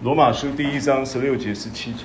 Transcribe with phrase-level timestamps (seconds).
[0.00, 2.04] 罗马书第一章十六节、十七节。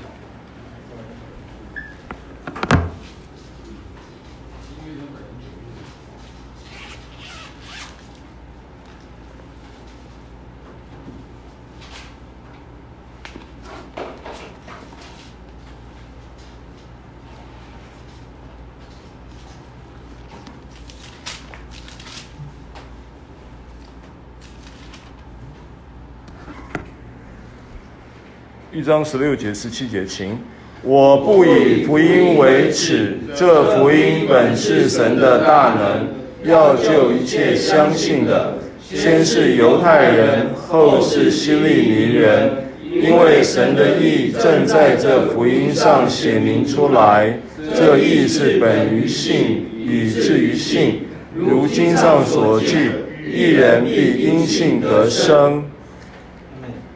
[28.83, 30.37] 章十六节、十七节，请。
[30.81, 42.51] 我不以福音为耻，这福音本是神的大能，要救一切相信的，先是犹太人，后是希利尼人，
[42.91, 47.39] 因为神的意正在这福音上显明出来。
[47.73, 51.03] 这意是本于信，以至于信。
[51.33, 52.91] 如经上所记，
[53.25, 55.63] 一人必因信得生。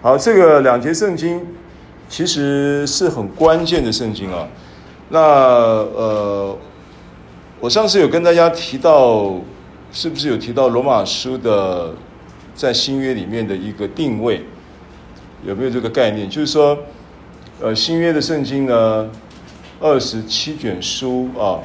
[0.02, 1.40] 好，这个两节圣经。
[2.10, 4.48] 其实是很关键的圣经啊，
[5.10, 6.58] 那呃，
[7.60, 9.36] 我上次有跟大家提到，
[9.92, 11.94] 是不是有提到罗马书的
[12.56, 14.44] 在新约里面的一个定位？
[15.46, 16.30] 有没有这个概念？
[16.30, 16.78] 就是说，
[17.62, 19.10] 呃，新约的圣经呢，
[19.80, 21.60] 二十七卷书啊，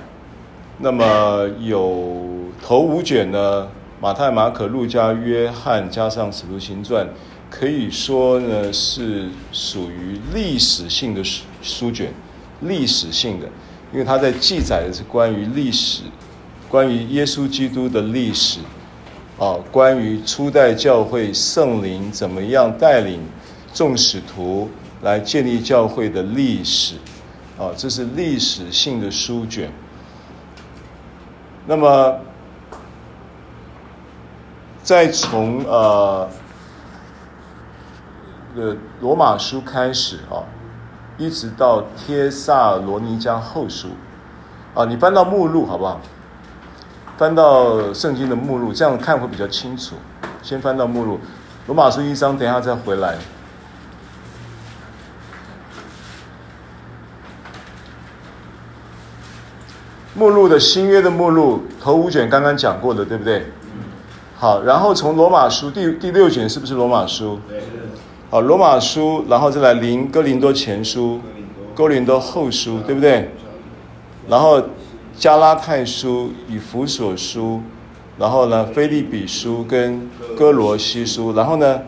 [0.79, 2.27] 那么有
[2.61, 3.69] 头五卷呢，
[4.01, 7.07] 马太、马可、路加、约翰，加上使徒行传。
[7.55, 11.23] 可以说呢，是属于历史性的
[11.63, 12.13] 书卷，
[12.63, 13.47] 历史性的，
[13.93, 16.03] 因为它在记载的是关于历史，
[16.69, 18.59] 关于耶稣基督的历史，
[19.39, 23.21] 啊，关于初代教会圣灵怎么样带领
[23.73, 24.69] 众使徒
[25.03, 26.95] 来建立教会的历史，
[27.59, 29.71] 啊，这是历史性的书卷。
[31.67, 32.19] 那么，
[34.83, 36.29] 再从呃。
[38.57, 40.45] 呃罗马书开始啊，
[41.17, 43.89] 一直到帖撒罗尼迦后书
[44.75, 46.01] 啊，你翻到目录好不好？
[47.17, 49.95] 翻到圣经的目录，这样看会比较清楚。
[50.43, 51.21] 先翻到目录，
[51.67, 53.17] 罗马书一章，等一下再回来。
[60.15, 63.47] 目录的新约的目录头五卷刚刚讲过的，对不对？
[64.37, 67.39] 好，然后从罗马书第第六卷是不是罗马书？
[68.33, 71.21] 好，罗马书，然后再来林哥林多前书、
[71.75, 73.29] 哥林多后书，对不对？
[74.27, 74.59] 然后
[75.15, 77.61] 加拉太书、以弗所书，
[78.19, 81.83] 然后呢，腓利比书跟哥罗西书，然后呢，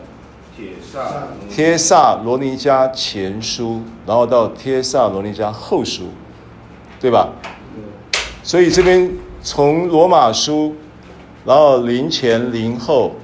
[1.49, 6.09] 帖撒罗尼加前书，然后到帖撒罗尼加后书，
[6.99, 7.29] 对吧？
[8.43, 9.11] 所以这边
[9.41, 10.75] 从罗马书，
[11.43, 13.15] 然后林前林后。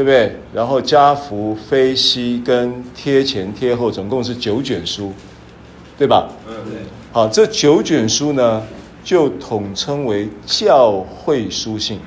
[0.00, 0.34] 对不对？
[0.54, 5.12] 然后加福、非西跟贴前贴后，总共是九卷书，
[5.98, 6.26] 对吧？
[6.48, 6.80] 嗯，对。
[7.12, 8.62] 好，这九卷书呢，
[9.04, 12.00] 就统称为教会书信。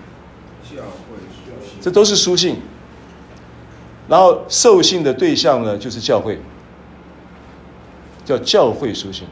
[0.64, 2.58] 教会书信，这都是书信。
[4.08, 6.40] 然后受信的对象呢，就是教会，
[8.26, 9.28] 叫教会书信。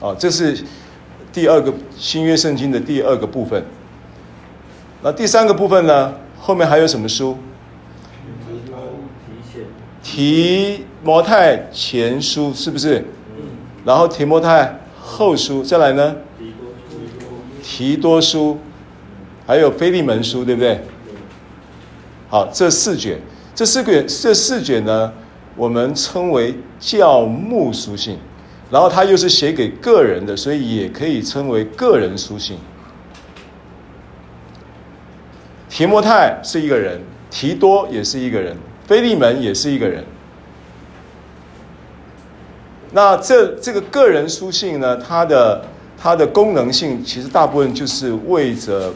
[0.00, 0.64] 啊，这是
[1.30, 3.62] 第二个新约圣经的第二个部分。
[5.02, 6.14] 那第三个部分呢？
[6.48, 7.36] 后面还有什么书？
[10.02, 13.04] 提摩太前书是不是？
[13.84, 16.16] 然后提摩太后书，再来呢？
[17.62, 18.56] 提多书，
[19.46, 20.80] 还有腓利门书，对不对？
[22.30, 23.18] 好，这四卷，
[23.54, 25.12] 这四卷，这四卷呢，
[25.54, 28.16] 我们称为教牧书信。
[28.70, 32.56] 然后它又是写给个人的，所以也可以称为个人书信。
[35.68, 38.56] 提摩太是一个人，提多也是一个人，
[38.86, 40.04] 菲利门也是一个人。
[42.90, 45.62] 那这这个个人书信呢，它的
[45.96, 48.90] 它的功能性其实大部分就是为着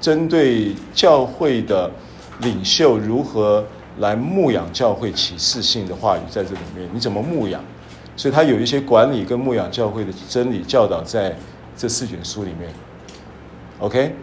[0.00, 1.88] 针对教会的
[2.40, 3.64] 领袖如何
[3.98, 7.62] 来牧养教会启示性的话语在这里面，你怎么牧养？
[8.16, 11.36] 所以它有一些管理跟牧养教会的真理教导在
[11.76, 12.68] 这四卷书里面。
[13.78, 14.16] OK。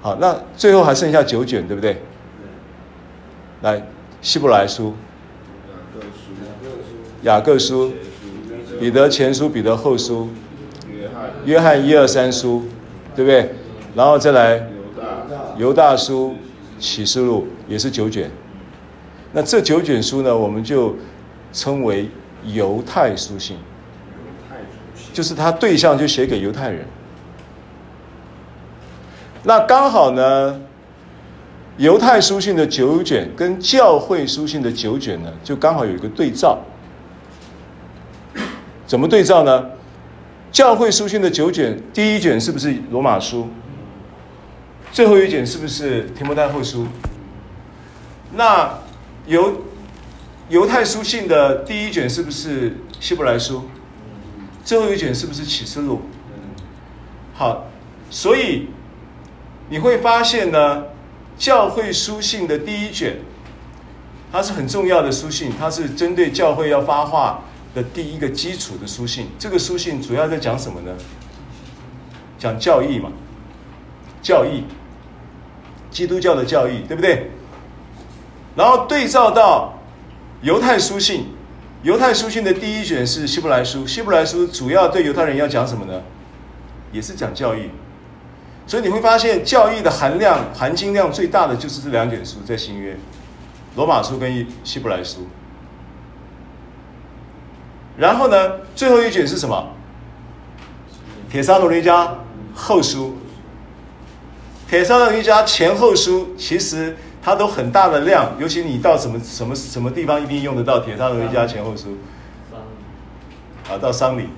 [0.00, 2.00] 好，那最后还剩下九卷，对不对？
[3.62, 3.82] 来，
[4.20, 4.94] 希伯来书、
[7.22, 7.92] 雅各书、
[8.78, 10.28] 彼得前书、彼得后书、
[11.44, 12.64] 约翰一二三书，
[13.16, 13.50] 对不对？
[13.94, 14.68] 然后再来
[15.56, 16.36] 犹大书、
[16.78, 18.30] 启示录也是九卷。
[19.32, 20.94] 那这九卷书呢，我们就
[21.52, 22.08] 称为
[22.44, 23.56] 犹太书信，
[25.12, 26.84] 就是他对象就写给犹太人。
[29.46, 30.60] 那刚好呢，
[31.76, 36.58] 犹太书信的九卷跟教会书信的九卷呢，就刚好有一个对照。
[38.88, 39.70] 怎么对照呢？
[40.50, 43.46] 教会书信的九卷，第一卷是不是罗马书？
[44.90, 46.88] 最后一卷是不是提摩太后书？
[48.32, 48.80] 那
[49.26, 49.62] 犹
[50.48, 53.62] 犹太书信的第一卷是不是希伯来书？
[54.64, 56.00] 最后一卷是不是启示录？
[57.32, 57.66] 好，
[58.10, 58.66] 所以
[59.68, 60.84] 你会发现呢，
[61.36, 63.16] 教会书信的第一卷，
[64.30, 67.42] 它是很重要的书信，它是针对教会要发话
[67.74, 69.28] 的第一个基础的书信。
[69.38, 70.92] 这个书信主要在讲什么呢？
[72.38, 73.10] 讲教义嘛，
[74.22, 74.64] 教义，
[75.90, 77.30] 基督教的教义，对不对？
[78.54, 79.74] 然后对照到
[80.42, 81.26] 犹太书信，
[81.82, 86.02] 犹太书信的第一卷是希伯来书，希伯来书主要对犹太人要讲什么呢？
[86.92, 87.70] 也是讲教义。
[88.66, 92.96] 所以你会发现，教义的含量、含金量最大的就是这两卷书，在新约，
[93.76, 95.26] 罗马书跟希伯来书。
[97.96, 99.68] 然后呢，最后一卷是什么？
[101.30, 102.08] 帖撒罗尼迦
[102.54, 103.16] 后书。
[104.68, 111.96] 帖撒罗尼迦前后书其实它都很大的量，尤其你到什么什么什么地方一定用得到帖撒罗尼迦前后书。
[113.70, 114.28] 啊，到丧礼、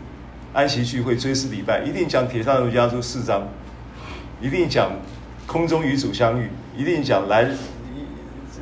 [0.52, 3.42] 安息聚会、追思礼拜，一定讲帖撒罗尼迦书四章。
[4.40, 4.92] 一定讲
[5.46, 7.48] 空中与主相遇，一定讲来，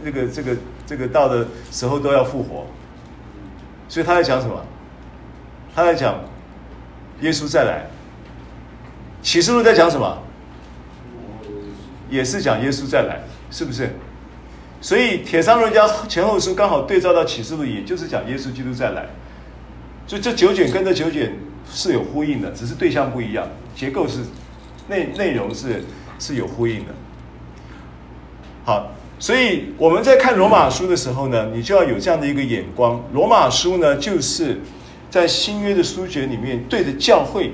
[0.05, 0.56] 这个这个
[0.87, 2.67] 这个到的时候都要复活。
[3.88, 4.64] 所以他在讲什么？
[5.75, 6.17] 他在讲
[7.20, 7.87] 耶稣再来。
[9.23, 10.19] 启示录在讲什么？
[12.08, 13.20] 也是讲耶稣再来，
[13.50, 13.90] 是不是？
[14.81, 19.06] 所以帖撒罗尼迦前后书刚好对照到启示录，也就是讲耶稣基督再来。
[20.06, 21.32] 所以这九卷跟这九卷
[21.69, 24.20] 是有呼应的，只是对象不一样，结构是。
[24.88, 25.85] 内内容是
[26.19, 26.94] 是有呼应的，
[28.65, 33.03] 好，所以我们在看罗马书的时候呢，你就要有这样的一个眼光。
[33.12, 34.61] 罗马书呢，就是
[35.11, 37.53] 在新约的书卷里面对着教会，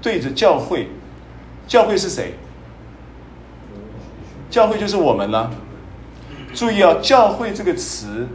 [0.00, 0.88] 对着教会，
[1.66, 2.34] 教会是谁？
[4.50, 5.50] 教会就是我们了。
[6.54, 8.28] 注意啊，教会这个词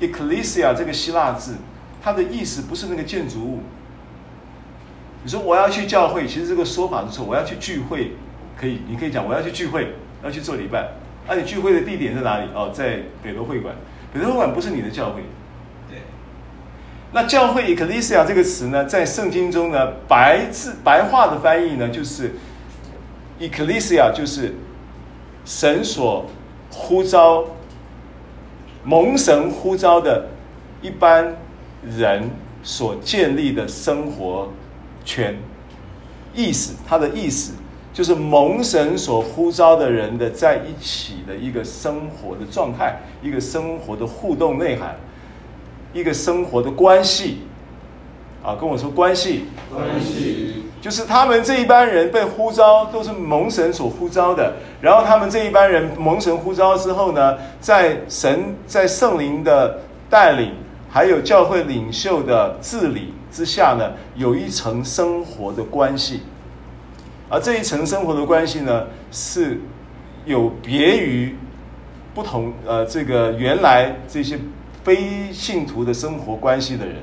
[0.00, 1.54] ，ecclesia 这个希腊字，
[2.02, 3.60] 它的意思不是那个建筑物。
[5.22, 7.26] 你说我要去教会，其实这个说法是错。
[7.26, 8.12] 我要去聚会，
[8.58, 9.92] 可以，你可以讲我要去聚会，
[10.24, 10.92] 要去做礼拜。
[11.28, 12.48] 那、啊、你聚会的地点在哪里？
[12.54, 13.74] 哦，在北罗会馆。
[14.14, 15.22] 北罗会馆不是你的教会。
[15.90, 15.98] 对。
[17.12, 22.34] 那教会 ecclesia 这个词呢，在圣经中呢，白字白话的翻译呢，就是
[23.38, 24.54] ecclesia 就是
[25.44, 26.24] 神所
[26.70, 27.44] 呼召、
[28.84, 30.28] 蒙神呼召的
[30.80, 31.36] 一般
[31.84, 32.30] 人
[32.62, 34.48] 所建立的生活。
[35.04, 35.36] 圈，
[36.34, 37.52] 意思，他的意思
[37.92, 44.96] 就是蒙神所呼召的人的在一起的一个生活的状态，一个生活的互动内涵，
[45.92, 47.42] 一个生活的关系。
[48.42, 60.54] 啊，跟我说关系，关系就是他们这一班人被呼召都是蒙神所呼召的，然后他们这一班人蒙神呼召之后呢，在神在圣灵的带领，
[60.88, 63.12] 还有教会领袖的治理。
[63.30, 66.20] 之下呢，有一层生活的关系，
[67.28, 69.60] 而这一层生活的关系呢，是
[70.24, 71.36] 有别于
[72.14, 74.38] 不同呃这个原来这些
[74.82, 76.96] 非信徒的生活关系的人。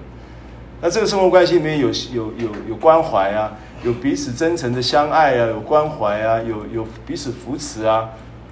[0.80, 3.52] 那这个生活关系里面有有有有关怀啊，
[3.84, 8.10] 有彼此真诚的相爱啊，有关怀啊，有有彼此扶持啊，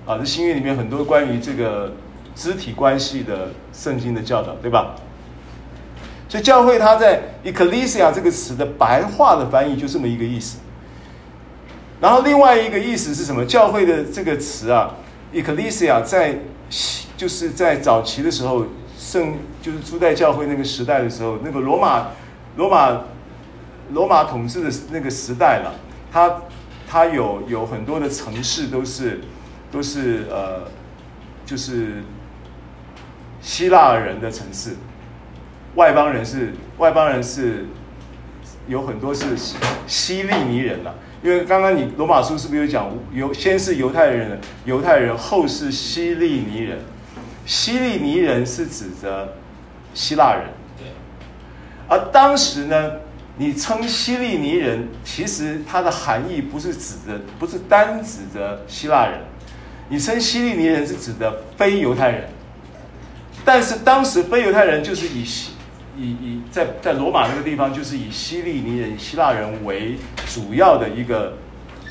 [0.08, 1.94] 啊，这新约里面很多关于这个
[2.34, 4.96] 肢体关系的圣经的教导，对吧？
[6.36, 10.58] 所以教会它在 ecclesia 这个词的白话的翻译就这么一个意思。
[12.02, 13.46] 然后另外一个意思是什么？
[13.46, 14.96] 教会的这个词啊
[15.34, 16.38] ，ecclesia 在
[17.16, 18.66] 就是在早期的时候，
[18.98, 22.08] 圣就是初代教会那个时代的时候，那个罗马
[22.58, 23.04] 罗马
[23.94, 25.74] 罗马统治的那个时代了，
[26.12, 26.42] 它
[26.86, 29.22] 它有有很多的城市都是
[29.72, 30.70] 都是呃
[31.46, 32.04] 就是
[33.40, 34.76] 希腊人的城市。
[35.76, 37.66] 外邦人是外邦人是
[38.68, 39.36] 有很多是
[39.88, 46.80] 希利尼人了，因为刚刚你罗马书是不是有讲犹先是犹太人，犹太人后是希利尼人，
[47.46, 49.36] 希利尼人是指着
[49.94, 50.46] 希腊人，
[50.78, 50.88] 对。
[51.88, 52.94] 而当时呢，
[53.38, 59.20] 你称希利尼人，其实它的含义不是指的不是单指的希腊人，
[59.90, 62.30] 你称希利尼人是指的非犹太人，
[63.44, 65.52] 但是当时非犹太人就是以希
[65.98, 69.96] 以以在在罗马那个地方，就是以希利尼人、希腊人为
[70.28, 71.34] 主要的一个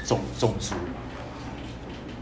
[0.04, 0.74] 种种族，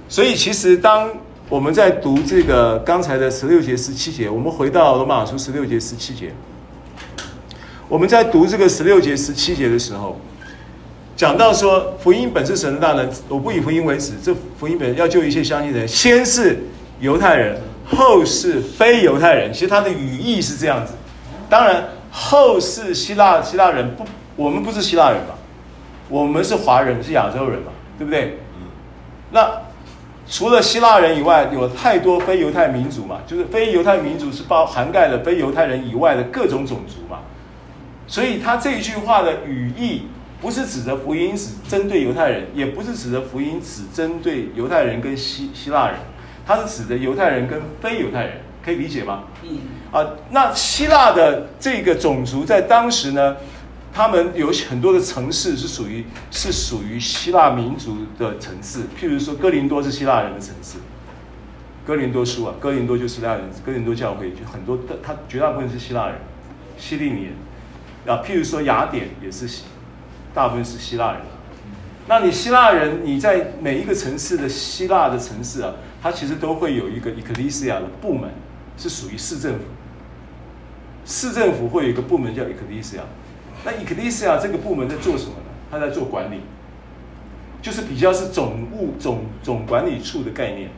[0.08, 1.10] 所以其实当
[1.48, 6.32] 我们在读这个刚才的十六节、十七节，我们回到罗马书十六节、十七节，
[7.88, 10.18] 我们在读这个十六节、十七节的时候，
[11.16, 16.58] 讲到说福音本是神的大能，我不以福音为耻，这福音本要救一切相信的人，先是
[17.00, 19.52] 犹太人，后是非犹太人。
[19.52, 20.94] 其实它的语义是这样子。
[21.52, 24.06] 当然，后世希腊希腊人不，
[24.36, 25.34] 我们不是希腊人吧？
[26.08, 28.38] 我们是华人，是亚洲人嘛，对不对？
[29.32, 29.60] 那
[30.26, 37.18] 除了希腊人以外，有太多非犹太民族嘛，就是非犹太民族是包涵盖了非犹太人以外的各种种族嘛。
[38.06, 40.06] 所以他这一句话的语义，
[40.40, 45.96] 不是指的福音只针对犹太人，也不是指的福音只针对犹太人跟希希腊人，
[46.46, 48.40] 它是指的犹太人跟非犹太人。
[48.64, 49.24] 可以理解吗？
[49.42, 49.58] 嗯，
[49.92, 53.36] 啊，那希腊的这个种族在当时呢，
[53.92, 60.78] 他们有很多的城市是属于是属于希腊民族的城市，譬如说哥林多是希腊人的城市，
[61.86, 66.14] 哥林多书啊，哥林多就是希腊人，哥林多教会就很多的，他绝大部分是希腊人，
[66.78, 67.34] 希利尼人，
[68.06, 69.46] 啊，譬如说雅典也是，
[70.32, 71.20] 大部分是希腊人。
[72.08, 78.30] 那你希腊人，你在每一个城市的希腊的城市啊，它其实都会有一个 ecclesia 的部门。
[78.74, 79.58] 是属于市政府，
[81.04, 83.02] 市政府会有一个部门叫 Ecclesia，
[83.64, 85.50] 那 Ecclesia 这个部门在做什么呢？
[85.70, 86.40] 他在做管理，
[87.60, 90.70] 就是比较是总务总总管理处的概念。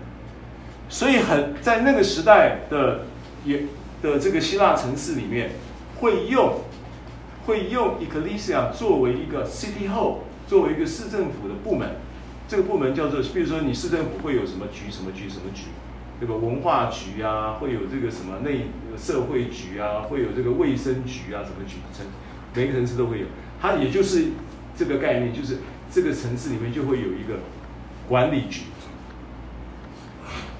[0.88, 3.00] 所以很在那个时代的
[3.44, 3.64] 也
[4.02, 5.50] 的这个希腊城市里面，
[6.00, 6.60] 会用
[7.46, 11.96] 会用 Ecclesia 作为一个 City Hall，作为一个市政府的部门。
[12.46, 15.64] 这个部门叫做，比如说你市政府会有什么局什么局什么局。
[16.24, 22.06] 这个文化局啊，会有这个什么内社会局啊，会有这个卫生局啊，什么局城，
[22.54, 23.26] 每个城市都会有。
[23.60, 24.28] 它也就是
[24.74, 25.58] 这个概念，就是
[25.92, 27.40] 这个城市里面就会有一个
[28.08, 28.62] 管理局，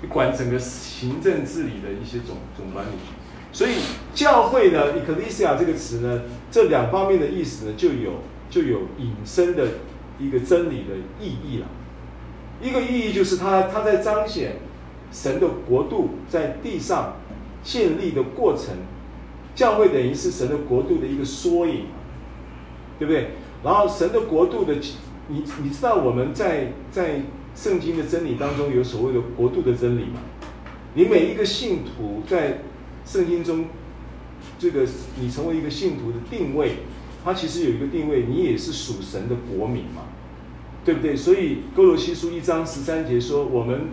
[0.06, 3.14] 管整个行政治理的一些总总管理局。
[3.50, 3.76] 所以
[4.12, 9.66] 教会呢，ecclesia 这个词呢，这两方面的意思呢，就有就有引申的
[10.18, 11.66] 一个真理的意义了。
[12.60, 14.56] 一个意义就是它它在彰显。
[15.14, 17.18] 神的国度在地上
[17.62, 18.74] 建立的过程，
[19.54, 21.84] 教会等于是神的国度的一个缩影，
[22.98, 23.28] 对不对？
[23.62, 24.74] 然后神的国度的，
[25.28, 27.22] 你你知道我们在在
[27.54, 30.20] 圣经的真理当中有所谓的国度的真理吗？
[30.94, 32.62] 你每一个信徒在
[33.06, 33.66] 圣经中，
[34.58, 34.84] 这个
[35.20, 36.78] 你成为一个信徒的定位，
[37.24, 40.02] 它其实有一个定位，你也是属神的国民嘛，
[40.84, 41.14] 对不对？
[41.14, 43.90] 所以哥罗西书一章十三节说我们。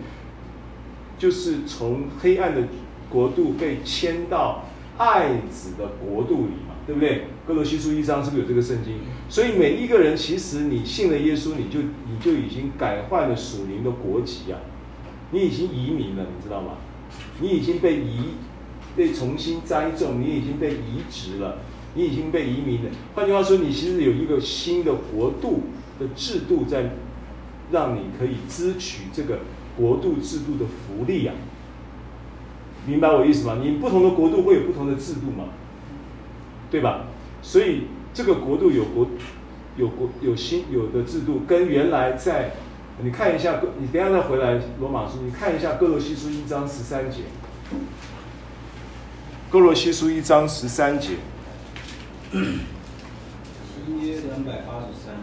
[1.22, 2.66] 就是从黑暗的
[3.08, 4.64] 国度被迁到
[4.98, 7.26] 爱子的国度里嘛，对不对？
[7.46, 8.94] 哥罗西书一章是不是有这个圣经？
[9.28, 11.78] 所以每一个人，其实你信了耶稣，你就
[12.10, 14.58] 你就已经改换了属灵的国籍啊，
[15.30, 16.72] 你已经移民了，你知道吗？
[17.40, 18.34] 你已经被移，
[18.96, 21.58] 被重新栽种，你已经被移植了，
[21.94, 22.90] 你已经被移民了。
[23.14, 25.60] 换句话说，你其实有一个新的国度
[26.00, 26.90] 的制度在，
[27.70, 29.38] 让你可以支取这个。
[29.76, 31.34] 国度制度的福利啊，
[32.86, 33.58] 明白我意思吗？
[33.62, 35.44] 你不同的国度会有不同的制度嘛，
[36.70, 37.06] 对吧？
[37.40, 39.08] 所以这个国度有国
[39.76, 42.52] 有国有新有的制度，跟原来在
[43.02, 47.22] 你看一下，你等一下再回来罗马书，你看一下哥罗西书一章十三节，
[49.50, 51.14] 哥罗西书一章十三节，
[52.32, 52.40] 约
[54.28, 55.14] 两百八十三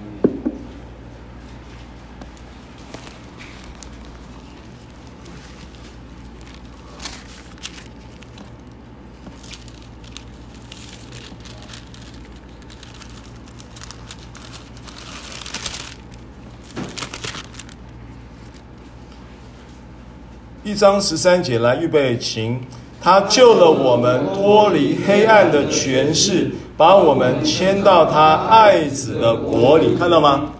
[20.70, 22.60] 一章十三节来预备，请
[23.02, 30.54] 他救了我们脱离黑暗的权势，把我们迁到他爱子的国里，看到吗？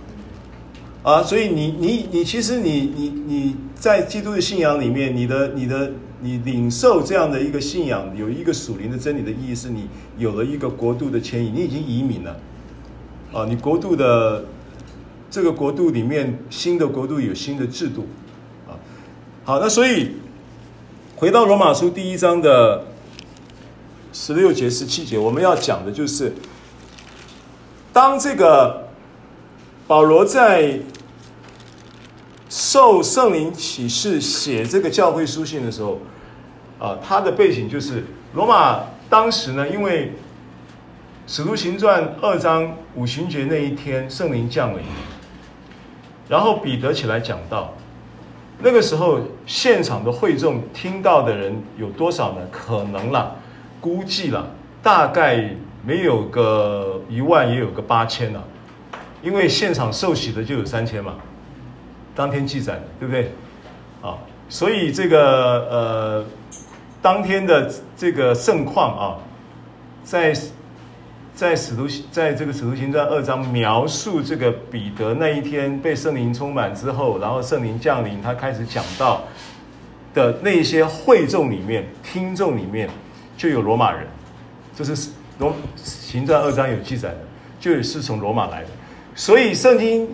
[1.04, 9.88] 啊，所以你你你其实你你你在基督的信仰里面，你的你的你领受这样的一个信仰，有一个属灵的真理的意义，是你
[10.18, 12.36] 有了一个国度的迁移，你已经移民了。
[13.32, 14.44] 啊，你国度的
[15.30, 18.08] 这个国度里面，新的国度有新的制度。
[19.50, 20.12] 好，那所以
[21.16, 22.86] 回到罗马书第一章的
[24.14, 26.32] 十六节、十七节，我们要讲的就是，
[27.92, 28.90] 当这个
[29.88, 30.80] 保罗在
[32.48, 35.98] 受圣灵启示写这个教会书信的时候，
[36.78, 40.14] 啊，他的背景就是罗马当时呢，因为
[41.26, 44.84] 使徒行传二章五旬节那一天，圣灵降临，
[46.28, 47.74] 然后彼得起来讲道。
[48.62, 52.42] 那个时候现场的会众听到的人有多少呢？
[52.52, 53.36] 可能了，
[53.80, 54.46] 估计了，
[54.84, 55.50] 大概
[55.86, 58.44] 没有个一万，也有个八千了，
[59.22, 61.16] 因为现场受洗的就有三千嘛，
[62.14, 63.32] 当天记载的，对不对？
[64.02, 64.18] 啊，
[64.50, 66.26] 所以这个呃，
[67.02, 69.18] 当天的这个盛况啊，
[70.04, 70.34] 在。
[71.40, 79.24] 在使徒在这个使徒行传二章描述这个彼得那一天被圣灵充满之后，然后圣灵降临，他开始讲到
[80.14, 82.90] 的那些会众里面，听众里面
[83.38, 84.06] 就有罗马人，
[84.76, 87.20] 这是罗行传二章有记载的，
[87.58, 88.70] 就是从罗马来的。
[89.16, 90.10] 所以圣经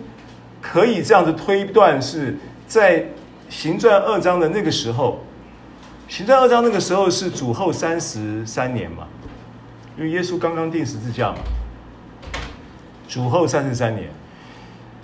[0.62, 2.36] 可以这样子推断，是
[2.68, 3.04] 在
[3.48, 5.18] 行传二章的那个时候，
[6.06, 9.08] 行传二章那个时候是主后三十三年嘛。
[9.98, 11.38] 因为耶稣刚刚钉十字架嘛，
[13.08, 14.10] 主后三十三年，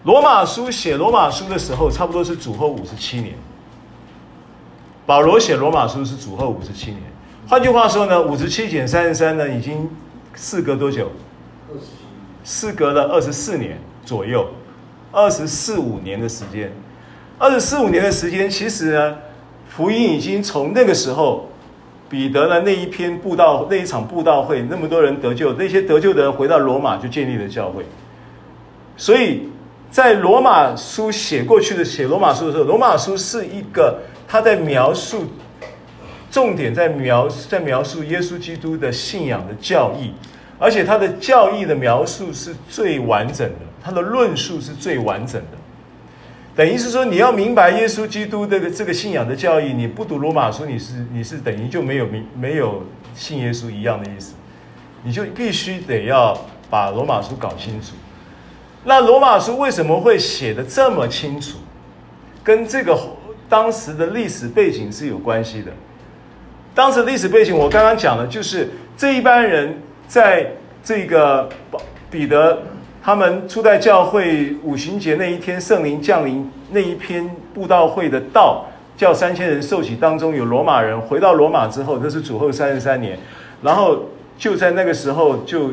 [0.05, 3.35] 罗马书写罗马书的时候，差不多是主后五十七年。
[5.07, 7.03] 保罗写罗马书是主后五十七年，
[7.49, 9.89] 换句话说呢，五十七减三十三呢，已经
[10.35, 11.11] 事隔多久？
[12.45, 14.47] 事隔了二十四年左右，
[15.11, 16.71] 二十四五年的时间，
[17.39, 19.17] 二十四五年的时间，其实呢，
[19.69, 21.49] 福音已经从那个时候。
[22.13, 27.83] 彼得的那一篇布道，那一场布道会，那么多人得救，那些得救的人回到罗马就建立了教会。
[28.99, 29.49] 所以
[29.91, 35.25] 在罗马书写过去的写罗马书的时候，罗马书是一个他在描述，
[36.31, 40.13] 重点在描在描述耶稣基督的信仰的教义，
[40.59, 45.62] 而且他的教义的描述是最完整的，他的论述是最完整的。
[46.55, 54.35] 等于是说，你要明白耶稣基督这个这个信仰的教义，你不读罗马书，你是你是等于就没有明没有信耶稣一样的意思，
[55.03, 57.95] 你就必须得要把罗马书搞清楚。
[58.85, 61.57] 那罗马书为什么会写得这么清楚？
[62.45, 62.99] 跟这个
[63.49, 65.73] 当时的历史背景是有关系的。
[66.75, 70.53] 当时历史背景我刚刚讲了，就是这一班人在
[70.85, 71.49] 这个
[72.11, 72.63] 彼得。
[73.05, 78.65] 他们初代教会五旬节那一天，圣灵降临那一篇布道会的道，
[78.97, 81.01] 叫三千人受洗，当中有罗马人。
[81.01, 83.19] 回到罗马之后，这是主后三十三年，
[83.61, 84.05] 然后
[84.39, 85.73] 就在那个时候，就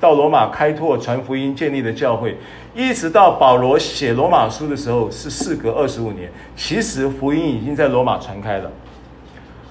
[0.00, 2.38] 到罗马开拓传福音，建立的教会，
[2.74, 6.32] 一直到保罗写罗马书的时候，是事隔二十五年。
[6.56, 8.72] 其实福音已经在罗马传开了，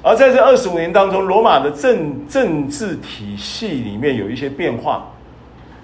[0.04, 5.10] 而在这二十五年当中，罗马的政政治体系里面有一些变化。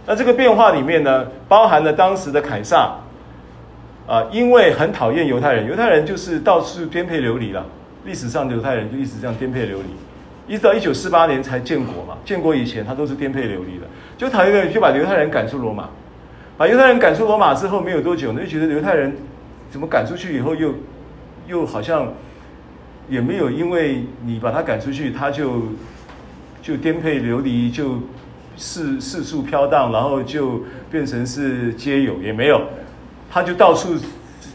[0.10, 2.96] 那这个变化里面呢，包含了当时的凯撒，
[4.08, 7.64] 啊，因为很讨厌犹太人，犹太人就是到处颠沛流离了。
[8.06, 12.18] 历史上犹太人就一直这样颠沛流离，一直到一九四八年才建国嘛。
[12.26, 13.86] 建国以前他都是颠沛流离的，
[14.18, 15.88] 就讨厌就把犹太人赶出罗马，
[16.58, 19.16] 把犹太人赶出罗马之后没有多久呢，就觉得犹太人
[19.70, 20.74] 怎么赶出去以后又
[21.46, 22.12] 又好像
[23.08, 25.66] 也没有因为你把他赶出去，他就
[26.64, 28.00] 就颠沛流离就。
[28.60, 32.62] 四四处飘荡，然后就变成是街友，也没有，
[33.32, 33.96] 他就到处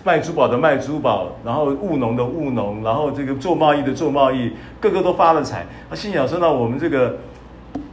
[0.04, 5.64] 卖珠宝的卖珠宝，然后务农的务农，然后这个做贸易的做贸易，个个都发了财。
[5.88, 7.16] 他心想说：“那我们这个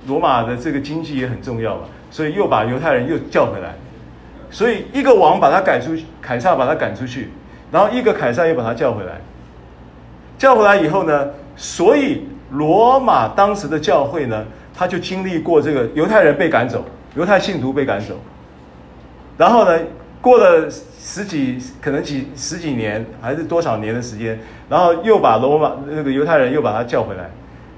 [0.06, 3.74] 罗马的这个经济也很重要嘛，所以又把犹太人又叫回来。
[4.50, 7.30] 所以一个王把他赶出去，凯撒把他赶出去，
[7.72, 9.14] 然后一个凯撒又把他叫回来。
[10.38, 16.84] 叫回来以后呢，所以罗马当时的教会呢。”他就经历过这个犹太人被赶走，
[17.16, 18.16] 犹太信徒被赶走，
[19.38, 19.80] 然后呢，
[20.22, 27.30] 过了十几可能几十几年还是多少年的时间，然后又把罗马那个犹太人又把他叫回来，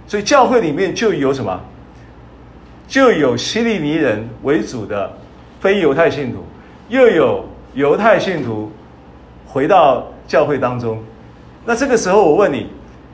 [0.07, 1.59] 所以教会里面就有什么，
[2.87, 5.11] 就有希利尼人为主的
[5.59, 6.43] 非犹太信徒，
[6.89, 8.71] 又有犹太信徒
[9.47, 11.01] 回到教会当中。
[11.65, 12.67] 那这个时候我问你，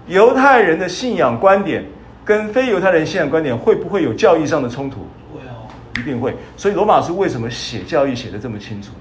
[0.08, 1.86] 犹太人的信仰观点，
[2.24, 5.00] 跟非犹太人信仰观点会不会有教义上的冲突？
[5.34, 5.68] 会哦，
[6.00, 6.36] 一定会。
[6.56, 8.92] 所以罗马书为什么写教义写的这么清楚？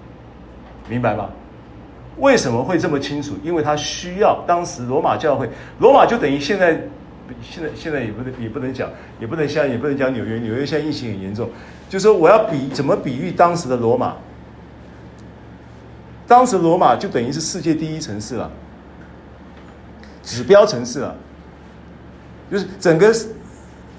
[0.88, 1.28] 明白吗？
[2.16, 3.36] 为什么会这么清楚？
[3.44, 6.80] 因为他需要当时罗马教会，罗马就等于现在，
[7.42, 11.48] 现在现在也不能也不能讲，也不能像也不能讲纽约，纽约现在疫情很严重。
[11.88, 14.16] 就说我要比怎么比喻当时的罗马？
[16.26, 18.50] 当时罗马就等于是世界第一城市了，
[20.22, 21.14] 指标城市了。
[22.50, 23.14] 就是整个、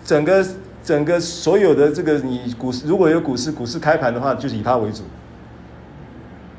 [0.03, 0.45] 整个、
[0.83, 5.03] 整个所有的这个，你股市如果有股市，股市开盘的话，就是以它为主。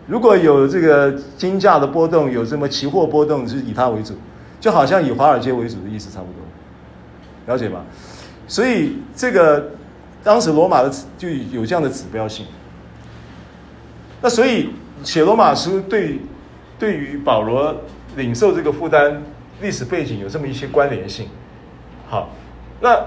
[0.06, 4.14] 如果有这个金价的波动，有什么期货波动，就是以它为主，
[4.60, 6.42] 就好像以华尔街为主的意思差不多，
[7.46, 7.84] 了解吗？
[8.48, 9.70] 所以这个
[10.24, 12.46] 当时罗马的就有这样的指标性。
[14.20, 14.70] 那所以
[15.04, 16.20] 写罗马书对
[16.78, 17.74] 对于保罗
[18.16, 19.22] 领受这个负担，
[19.60, 21.28] 历史背景有这么一些关联性。
[22.10, 22.28] 好，
[22.80, 23.06] 那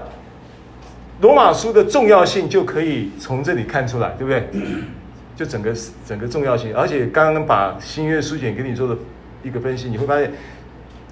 [1.20, 4.48] 罗马书的重要性就可以从这里看出来，对不对？
[5.36, 5.74] 就整个
[6.06, 8.96] 整个重要性，而且刚刚把新约书简给你做的
[9.42, 10.32] 一个分析，你会发现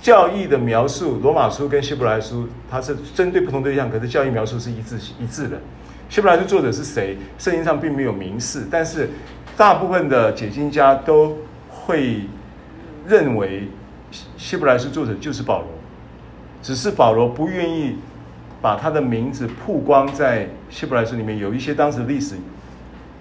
[0.01, 5.61] 教义的描述，罗马书跟希伯来书它是针对不同对象，可是教义描述是一致一致的。
[6.09, 7.19] 希伯来书作者是谁？
[7.37, 9.11] 圣经上并没有明示，但是
[9.55, 11.37] 大部分的解经家都
[11.69, 12.23] 会
[13.07, 13.69] 认为
[14.39, 15.69] 希伯来书作者就是保罗，
[16.63, 17.97] 只是保罗不愿意
[18.61, 22.37] 把他的名字曝光在希伯来书里面，有一些当时历史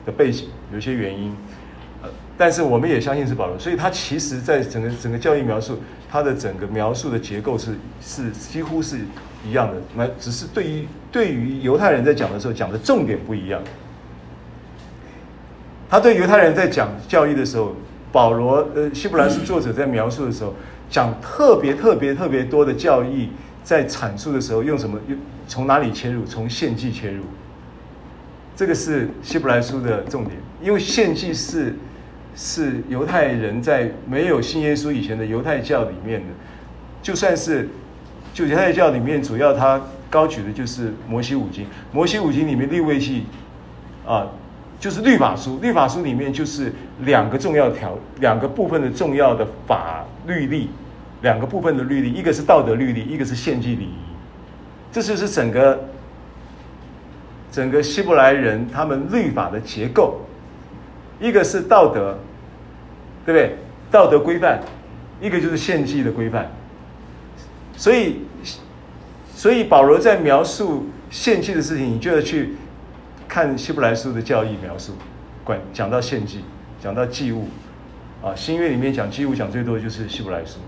[0.05, 1.35] 的背景，有一些原因，
[2.03, 8.99] 呃，但是我们也相信是保罗，所以他其实在整个整个教义描述，他的整个描述的结构是是几乎是
[9.43, 13.59] 一样的，那只是对于对于犹太人在讲的时候讲的重点不一样。
[15.89, 17.75] 他对犹太人在讲教义的时候，
[18.11, 20.53] 保罗呃希伯来书作者在描述的时候，
[20.91, 23.29] 讲特别特别特别多的教义，
[23.63, 24.99] 在阐述的时候用什么？
[25.07, 26.25] 用从哪里切入？
[26.25, 27.23] 从献祭切入。
[28.55, 31.75] 这个是希伯来书的重点，因为献祭是
[32.35, 36.27] 是犹太人在没有信耶稣以前的犹太教里面的，
[37.01, 37.69] 就算是
[38.33, 43.23] 就犹太教里面主要他高举的就是摩西五经，摩西五经里面利未记
[44.05, 44.27] 啊，
[44.79, 50.69] 就是律法书，律法书里面就是两个重要条两个部分的重要的法律例，
[51.21, 53.95] 两个部分的律例，一个是道德律例，一个是献祭礼仪，
[54.91, 55.79] 这就是整个。
[57.51, 60.21] 整个希伯来人他们律法的结构，
[61.19, 62.17] 一个是道德，
[63.25, 63.57] 对不对？
[63.91, 64.61] 道德规范，
[65.19, 66.49] 一个就是献祭的规范。
[67.75, 68.21] 所以，
[69.35, 72.55] 所以保罗在描述献祭的事情，你就要去
[73.27, 74.93] 看希伯来书的教义描述。
[75.43, 76.45] 管讲到献祭，
[76.81, 77.49] 讲到祭物，
[78.23, 80.59] 啊，新约里面讲祭物讲最多的就是希伯来书，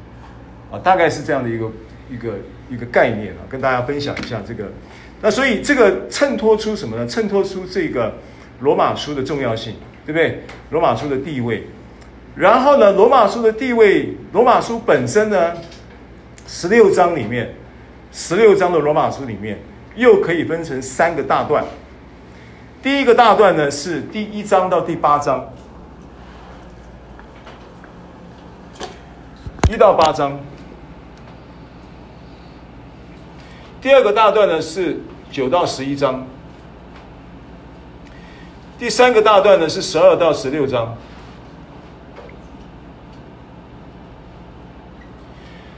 [0.74, 1.72] 啊，大概是这样的一个
[2.10, 2.34] 一个
[2.72, 4.66] 一个概念啊，跟大家分享一下这个。
[5.22, 7.06] 那所以这个衬托出什么呢？
[7.06, 8.16] 衬托出这个
[8.62, 10.42] 罗马书的重要性，对不对？
[10.72, 11.68] 罗马书的地位。
[12.36, 15.54] 然后呢，罗马书的地位，罗马书本身呢，
[16.48, 17.54] 十六章里面，
[18.12, 19.60] 十六章的罗马书里面
[19.96, 21.64] 又可以分成三个大段。
[22.82, 25.54] 第一个大段呢是第一章到第八章，
[29.72, 30.40] 一到八章。
[33.84, 34.98] 第二个大段呢是。
[35.30, 36.24] 九到十一章，
[38.78, 40.96] 第三个大段呢是十二到十六章。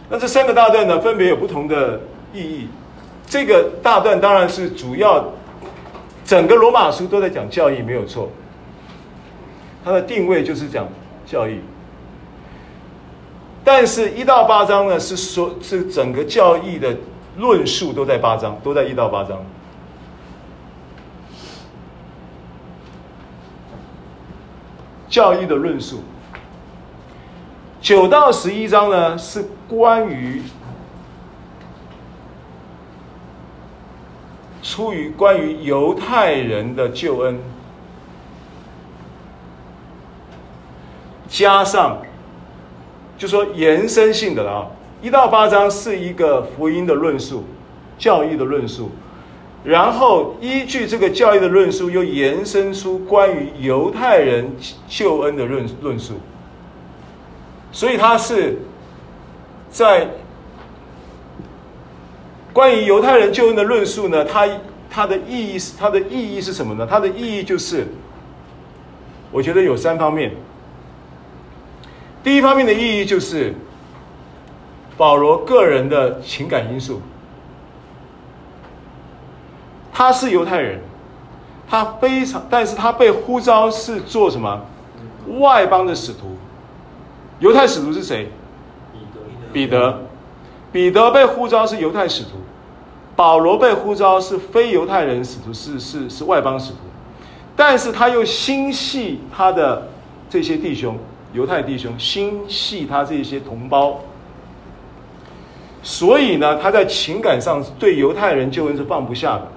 [0.09, 2.01] 那这三个大段呢，分别有不同的
[2.33, 2.67] 意义。
[3.25, 5.23] 这个大段当然是主要，
[6.25, 8.29] 整个罗马书都在讲教义，没有错。
[9.85, 10.85] 它的定位就是讲
[11.25, 11.61] 教义。
[13.63, 16.93] 但是，一到八章呢，是说，是整个教义的。
[17.37, 19.43] 论述都在八章，都在一到八章。
[25.07, 26.03] 教义的论述，
[27.79, 30.41] 九到十一章呢，是关于
[34.61, 37.39] 出于关于犹太人的救恩，
[41.29, 41.99] 加上
[43.17, 44.67] 就说延伸性的了啊。
[45.05, 47.43] 一到八章是一个福音的论述，
[47.95, 48.89] 教义的论述，
[49.63, 54.51] 然后依据这个教义的论述，又延伸出关于犹太人
[54.87, 56.15] 救恩的论论述。
[57.71, 58.57] 所以他是
[59.69, 60.09] 在
[62.51, 64.47] 关于犹太人救恩的论述呢，它
[64.89, 66.87] 它的意义是它的意义是什么呢？
[66.89, 67.87] 它的意义就是，
[69.31, 70.31] 我觉得有三方面。
[72.23, 73.53] 第一方面的意义就是。
[74.97, 77.01] 保罗个人的情感因素，
[79.91, 80.81] 他是犹太人，
[81.69, 84.61] 他非常，但是他被呼召是做什么？
[85.39, 86.37] 外邦的使徒。
[87.39, 88.29] 犹太使徒是谁？
[89.51, 90.01] 彼得。
[90.71, 92.31] 彼得被呼召是犹太使徒，
[93.15, 96.79] 保罗被呼召是非犹太人使徒，是是是外邦使徒，
[97.55, 99.87] 但是他又心系他的
[100.29, 100.97] 这些弟兄，
[101.31, 104.01] 犹太弟兄，心系他这些同胞。
[105.85, 109.47] 所以呢，他在情感上对犹太人救恩是放不下的，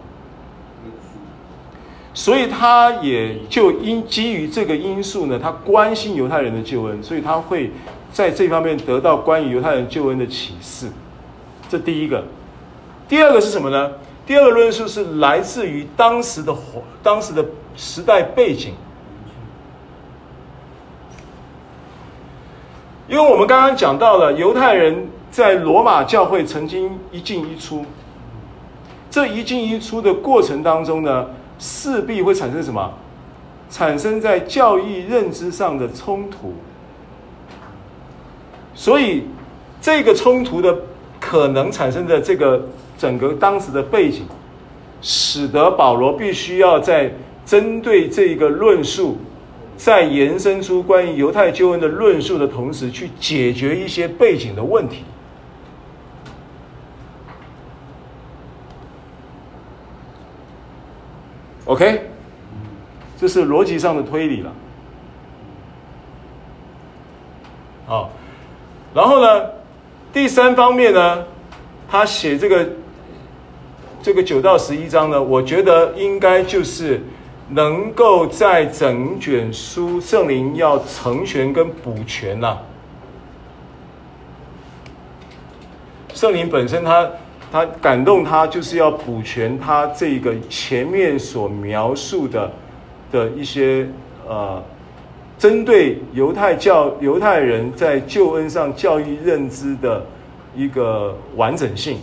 [2.13, 7.71] 所以他也就因基于这个因素呢，他关心犹太人的救恩，所以他会
[8.13, 10.89] 在这方面得到关于犹太人救恩的启示。
[11.67, 12.23] 这第一个，
[13.09, 13.93] 第二个是什么呢？
[14.27, 16.55] 第二个论述是来自于当时的
[17.03, 17.43] 当时的
[17.75, 18.75] 时代背景。
[23.09, 27.85] 因为我们刚刚讲到了犹太人在罗马教会曾经一进一出，
[29.11, 31.27] 这一进一出的过程当中呢，
[31.59, 32.93] 势必会产生什么？
[33.71, 36.55] 产生在教义认知上的冲突。
[38.75, 39.25] 所以，
[39.81, 40.75] 这个冲突的
[41.21, 44.23] 可能产生的这个整个当时的背景，
[45.03, 47.13] 使得保罗必须要在
[47.45, 49.19] 针对这个论述，
[49.77, 55.05] 在延伸出关于犹太救恩的论述的同时，去解决一些背景的问题。
[61.69, 62.11] OK，
[63.19, 64.51] 这是逻辑上的推理了。
[67.87, 68.11] 好。
[68.95, 69.51] 然后呢，
[70.15, 71.25] 第三方面呢，
[71.91, 72.69] 他写这个
[74.03, 77.03] 这个九到十一章呢，我觉得应该就是
[77.51, 82.63] 能够在整卷书圣灵要成全跟补全呐、啊。
[86.15, 87.07] 圣灵本身他
[87.51, 92.53] 他感动他就是要补全他这个前面所描述的
[93.13, 93.87] 的一些
[94.27, 94.63] 呃。
[95.39, 100.05] 针对犹太教犹太人在救恩上教育认知的
[100.53, 101.99] 一个完整性，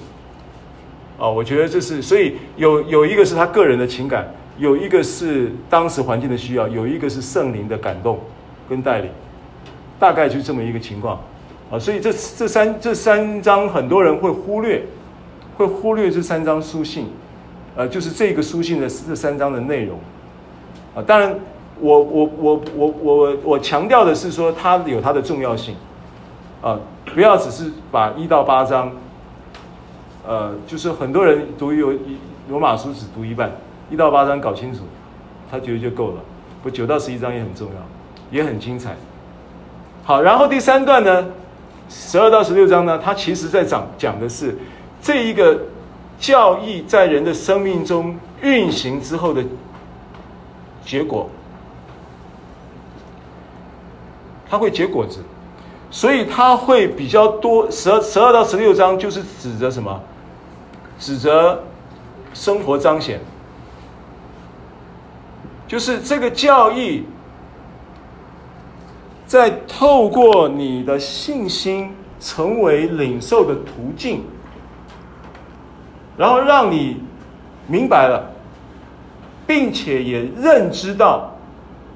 [1.20, 4.26] 啊，我觉得这是所以有有一个是他个人的情感，
[4.58, 8.18] 有一个是当时环境的需要，有一个是圣灵的感动
[8.70, 9.10] 跟带领，
[10.00, 11.20] 大概就这么一个情况，
[11.70, 14.82] 啊，所以这这三这三章很多人会忽略，
[15.58, 17.08] 会忽略这三章书信，
[17.76, 20.00] 呃，就是这个书信的这三章的内容，
[20.96, 21.36] 啊，当然。
[21.78, 25.76] 我我我我我我强调的是说，它有它的重要性，
[26.62, 26.80] 啊，
[27.14, 28.90] 不要只是把一到八章，
[30.26, 31.92] 呃，就是很多人读有
[32.48, 33.52] 罗马书只读一半，
[33.90, 34.84] 一到八章搞清楚，
[35.52, 36.22] 他觉得就够了。
[36.64, 37.82] 不，九到十一章也很重要，
[38.32, 38.96] 也很精彩。
[40.06, 41.26] 好，然后第三段呢，
[41.90, 44.58] 十二到十六章呢，它其实在讲讲的是
[45.06, 45.62] 这一个
[46.18, 49.44] 教义在人的生命中运行之后的
[50.84, 51.30] 结果。
[54.50, 55.20] 它会结果子，
[55.92, 57.70] 所以它会比较多。
[57.70, 60.02] 十二十二到十六章就是指着什么？
[60.98, 61.64] 指着
[62.34, 63.20] 生活彰显，
[65.68, 67.04] 就是这个教义
[69.28, 74.24] 在透过你的信心成为领受的途径，
[76.18, 77.02] 然后让你
[77.68, 78.32] 明白了，
[79.46, 81.36] 并且也认知到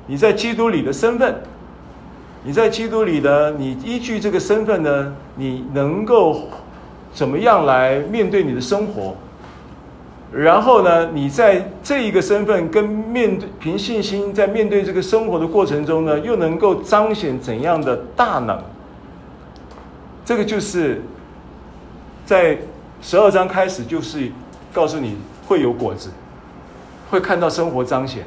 [0.07, 1.41] 你在基督里的身份。
[2.41, 3.51] 你在基督里的？
[3.51, 6.47] 你依据这个身份呢，你能够
[7.13, 9.13] 怎么样来面对你的生活？
[10.31, 18.57] 然后呢，你在这一个身份跟面对凭信心在面对这个生活的过程中呢，又能够彰显怎样的大能？
[20.23, 21.01] 这个就是
[22.25, 22.57] 在
[23.01, 24.31] 十二章开始，就是
[24.73, 26.09] 告诉你会有果子，
[27.09, 28.25] 会看到生活彰显。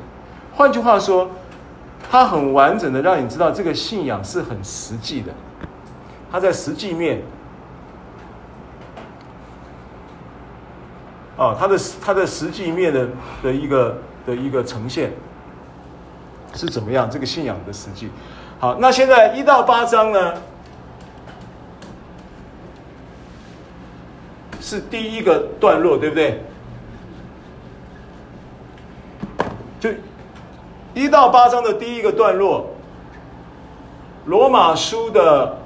[0.55, 1.31] 换句话说。
[2.11, 5.33] 它很完整的让你知道这个信仰是很实际的，
[6.31, 7.23] 它在实际面，
[11.39, 13.09] 哦，它的它的实际面的
[13.43, 15.13] 的一个的一个呈现
[16.55, 17.09] 是怎么样？
[17.09, 18.11] 这个信仰的实际。
[18.59, 20.35] 好，那现在一到八章呢，
[24.73, 26.43] 是第一个段落，对不对？
[29.79, 29.91] 就。
[30.95, 32.71] 一到八章的第一个段落，
[34.25, 35.59] 罗马书的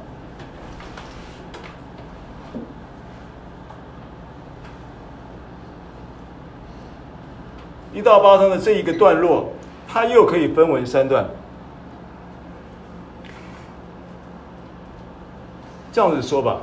[7.93, 9.53] 一到八章的这一个段落，
[9.87, 11.25] 它又可以分为三段。
[15.93, 16.57] 这样子说吧，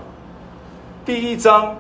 [1.06, 1.76] 第一章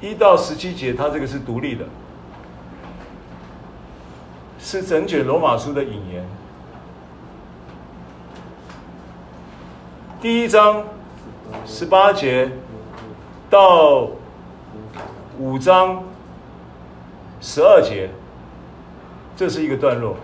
[0.00, 1.84] 一到十七节，它这个是独立的。
[4.58, 6.24] 是整卷罗马书的引言。
[10.20, 10.84] 第一章
[11.66, 12.50] 十八节
[13.48, 14.08] 到
[15.38, 16.02] 五章
[17.40, 18.10] 十二节，
[19.34, 20.16] 这是一个段落。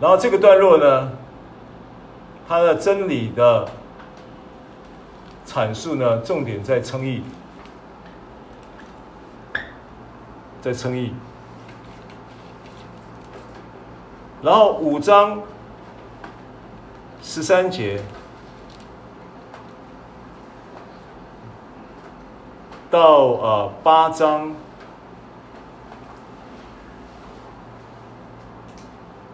[0.00, 1.12] 然后这个段落呢，
[2.48, 3.68] 它的真理的
[5.46, 7.22] 阐述呢，重点在称义，
[10.60, 11.12] 在称义。
[14.42, 15.42] 然后五章
[17.22, 18.02] 十三节
[22.90, 24.54] 到呃八章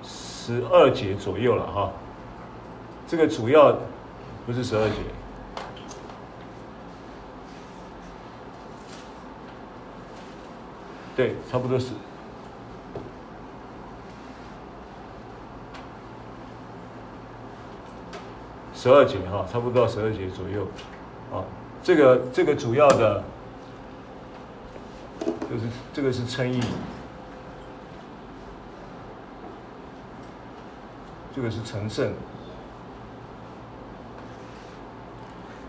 [0.03, 1.93] 十十二节左右了哈。
[3.07, 3.73] 这个主要
[4.45, 4.97] 不是十二节，
[11.17, 11.93] 对，差不多是。
[18.75, 20.67] 十二节哈，差不多到十二节左右。
[21.33, 21.45] 啊。
[21.83, 23.25] 这个这个主要的，
[25.25, 25.63] 就是
[25.95, 26.61] 这个是称义，
[31.35, 32.13] 这个是成圣，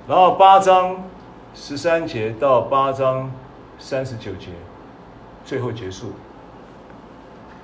[0.06, 1.01] 然后八章
[1.56, 3.32] 十三节到八章
[3.80, 4.49] 三十九节，
[5.45, 6.13] 最后结束，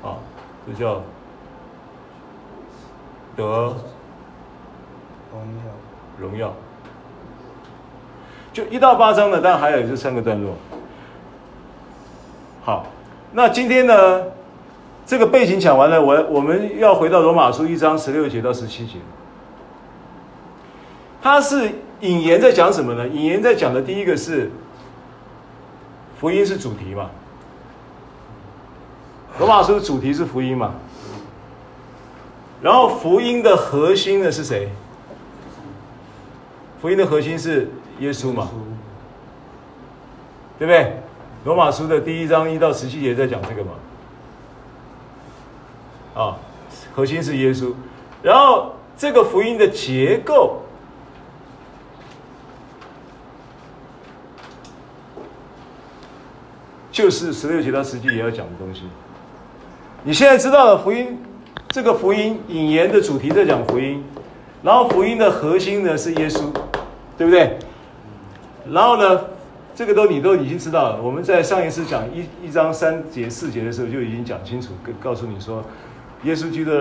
[0.04, 0.18] 啊，
[0.68, 1.02] 这叫
[3.36, 3.44] 得
[5.32, 6.54] 荣耀，荣耀。
[8.52, 10.54] 就一到八章呢，当然还有这三个段落。
[12.64, 12.88] 好，
[13.32, 14.24] 那今天呢，
[15.06, 18.94] 这个背景讲完了，我我们要回到罗马书一章十六节到十七节。
[21.22, 21.70] 它是
[22.02, 23.08] 引言在讲什么呢？
[23.08, 24.52] 引言在讲的第一个是
[26.20, 27.10] 福音是主题嘛？
[29.40, 30.76] 罗马书的主题是福音嘛？
[32.62, 34.70] 然后福音的核心呢是谁？
[36.82, 37.70] 福音的核心是。
[38.00, 38.48] 耶稣嘛，
[40.60, 41.02] 对不对？
[41.46, 43.72] 罗马书的第一章一到十七节在讲这个嘛，
[46.14, 46.38] 啊，
[46.94, 47.74] 核心是耶稣，
[48.22, 50.62] 然后这个福音的结构，
[56.92, 58.84] 就是十六节到十七节要讲的东西。
[60.04, 61.18] 你现在知道了福音，
[61.70, 64.04] 这个福音引言的主题在讲福音，
[64.64, 66.44] 然后福音的核心呢是耶稣，
[67.18, 67.58] 对不对？
[68.72, 69.22] 然后呢，
[69.76, 71.02] 这个都你都已经知道了。
[71.02, 74.70] 我们在上一次讲一一章三节四节的时候就已经讲清楚，
[75.02, 75.64] 告诉你说，
[76.24, 76.72] 耶稣基督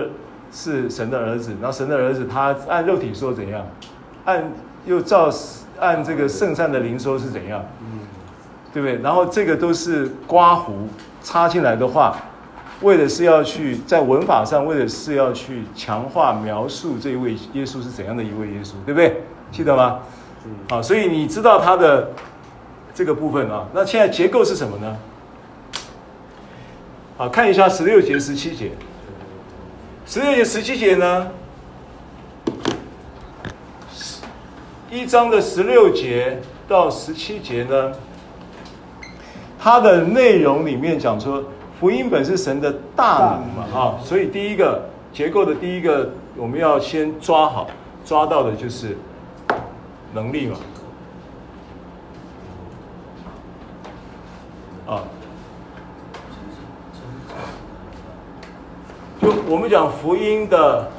[0.51, 1.55] 是神的儿子。
[1.61, 3.65] 然后神的儿子他按肉体说怎样，
[4.25, 4.51] 按
[4.85, 5.29] 又照
[5.79, 7.65] 按这个圣善的灵说是怎样，
[8.73, 8.97] 对不对？
[9.01, 10.87] 然后这个都是刮胡
[11.23, 12.17] 插进来的话，
[12.81, 19.21] 为的是要去在文法上，为的是要去强化描述这一位耶稣是怎样的一位耶稣，对不对？
[19.51, 19.99] 记得吗？
[20.69, 22.11] 好，所以你知道它的
[22.93, 24.97] 这个部分啊，那现在结构是什么呢？
[27.17, 28.71] 好，看一下十六节、十七节。
[30.05, 31.27] 十六节、十七节呢，
[34.89, 37.91] 一章的十六节到十七节呢，
[39.59, 41.43] 它的内容里面讲说，
[41.79, 47.67] 福音本是神的大能嘛，啊，所以第一个结构的第一个，我们要先抓好，
[48.05, 48.97] 抓到的就是。
[50.13, 50.57] 能力嘛，
[54.87, 55.03] 啊，
[59.21, 60.89] 就我们讲福音的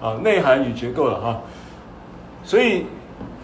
[0.00, 1.40] 啊内涵与结构了哈，
[2.42, 2.86] 所以。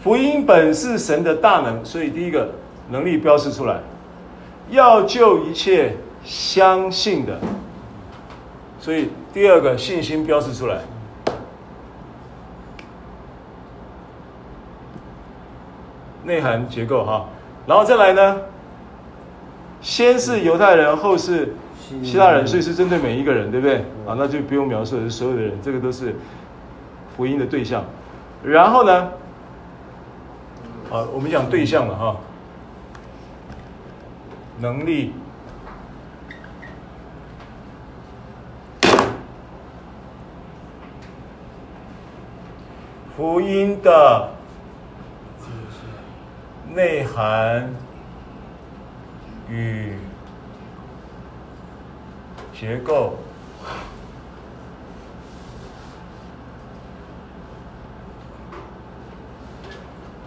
[0.02, 2.48] 福音本是神的大能，所以第一个
[2.90, 3.80] 能力标示出来，
[4.70, 7.40] 要救一切相信的，
[8.78, 10.78] 所以第二个信心标示出来，
[16.22, 17.26] 内涵结构哈，
[17.66, 18.40] 然后再来呢，
[19.80, 21.52] 先是犹太人，后是
[22.04, 23.78] 希腊人，所以是针对每一个人，对不对？
[24.06, 26.14] 啊，那就不用描述，是所有的人，这个都是
[27.16, 27.84] 福音的对象，
[28.44, 29.12] 然后呢？
[30.90, 32.16] 好，我们讲对象了哈，
[34.58, 35.12] 能力，
[43.16, 44.30] 福音的。
[46.74, 47.72] 内涵。
[49.48, 49.94] 与。
[52.52, 53.14] 结构。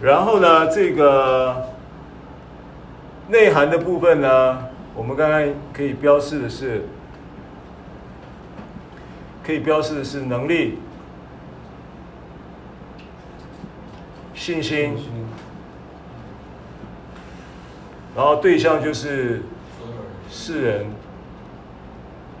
[0.02, 1.68] 然后呢，这个
[3.28, 5.42] 内涵的部分呢，我们刚刚
[5.74, 6.86] 可以标示的是，
[9.44, 10.78] 可以标示的是能力、
[14.34, 14.96] 信心，
[18.16, 19.42] 然后对象就是
[20.30, 20.86] 世人，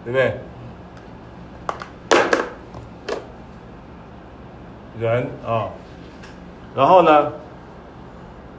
[0.06, 0.40] 对不对？
[4.98, 5.68] 人啊，
[6.74, 7.32] 然后呢？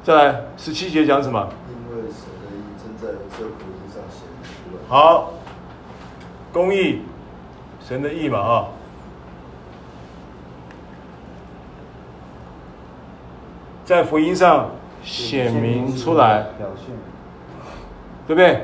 [0.04, 1.47] 再来十七节讲什么？
[1.70, 2.47] 因为神的
[2.84, 3.14] 正在
[3.60, 4.82] 福音上显出来。
[4.89, 5.34] 好，
[6.52, 7.02] 公义，
[7.80, 8.68] 神的义嘛啊。
[13.86, 14.72] 在福音上
[15.04, 16.95] 显明出来，表现，
[18.26, 18.62] 对不对？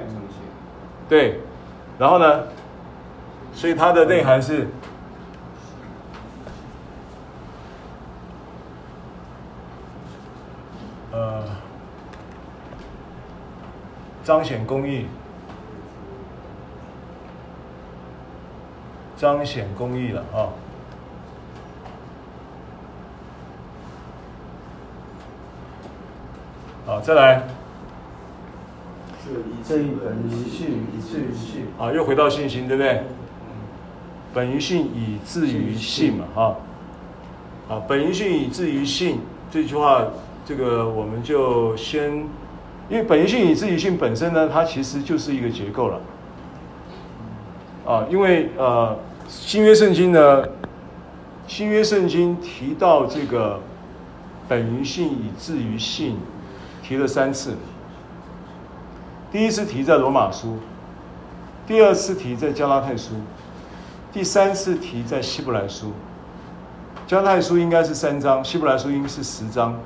[1.08, 1.42] 对，
[2.00, 2.44] 然后呢？
[3.54, 4.68] 所以它的内涵是
[14.28, 15.06] 彰显公义，
[19.16, 20.52] 彰显公义了啊。
[26.86, 27.42] 好，再来。
[29.66, 31.66] 这一本于信，以至于信。
[31.80, 33.04] 啊，又回到信心，对不对？
[34.34, 36.56] 本于信，以至于信嘛，哈。
[37.70, 40.06] 啊，本于信，以至于信这句话，
[40.46, 42.28] 这个我们就先，
[42.90, 46.00] 因为本于性，以至于性本身呢，它其实就是一个结构了。
[47.86, 50.44] 啊，因为呃，新约圣经呢，
[51.48, 53.60] 新约圣经提到这个
[54.48, 56.18] 本于性，以至于性，
[56.82, 57.56] 提了三次。
[59.32, 60.58] 第一次提在罗马书，
[61.66, 63.16] 第二次提在加拉太书，
[64.14, 65.92] 第三次提在希伯来书。
[67.06, 69.78] 加拉太书应该是三章，希伯来书应该是十章。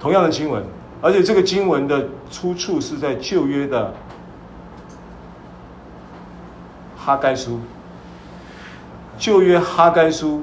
[0.00, 0.62] 同样的经文，
[1.04, 3.92] 而且这个经文的出处是在旧约的
[6.96, 7.60] 哈该书。
[9.18, 10.42] 旧约哈该书，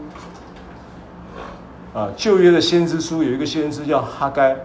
[1.95, 4.55] 啊，旧约的先知书有一个先知叫哈该。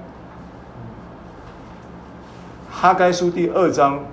[2.70, 4.04] 哈该书第二章，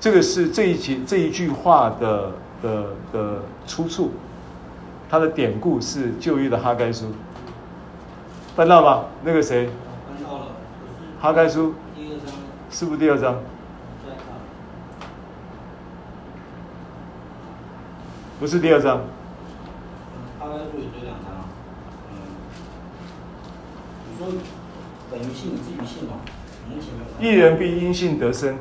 [0.00, 4.10] 这个是这一节这一句话的的的出处，
[5.08, 7.12] 它的典故是旧约的哈该书，
[8.56, 9.04] 翻到吧？
[9.22, 9.68] 那个谁？
[10.08, 10.46] 翻到了。
[11.20, 11.74] 哈该书。
[11.94, 12.32] 第二章。
[12.70, 13.36] 是不是第二章？
[18.40, 19.00] 不是第二章。
[20.38, 21.44] 哈该书也就两章。
[22.10, 22.16] 嗯。
[24.08, 24.26] 你说
[25.10, 26.14] 本于信，以至于信嘛？
[27.20, 28.56] 一人必因信得生。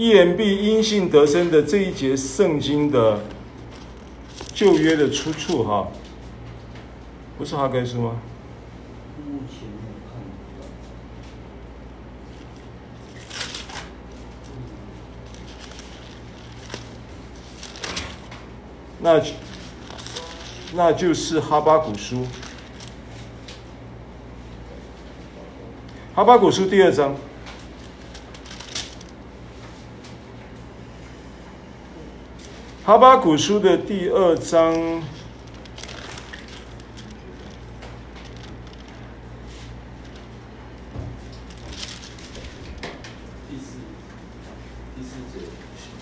[0.00, 0.56] E.M.B.
[0.56, 3.20] 因信得生的这一节圣经的
[4.54, 5.88] 旧约的出处，哈，
[7.36, 8.16] 不是哈该书吗？
[19.00, 19.22] 那，
[20.72, 22.26] 那就是哈巴谷书，
[26.14, 27.14] 哈巴谷书第二章，
[32.90, 34.74] 哈巴古书的第二章，
[43.48, 43.78] 第四，
[44.96, 45.38] 第四节，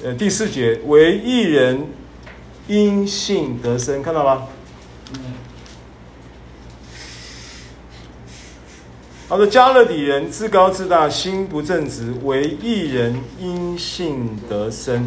[0.03, 1.89] 呃，第四节为一人。
[2.69, 4.47] 因信得生，看到吗？
[9.29, 15.07] 他说：“加勒底人自高自大，心不正直，为一人因信得生。”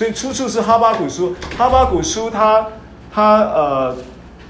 [0.00, 1.36] 所以出处是哈巴谷书。
[1.58, 2.66] 哈巴谷书它，
[3.12, 3.94] 它呃，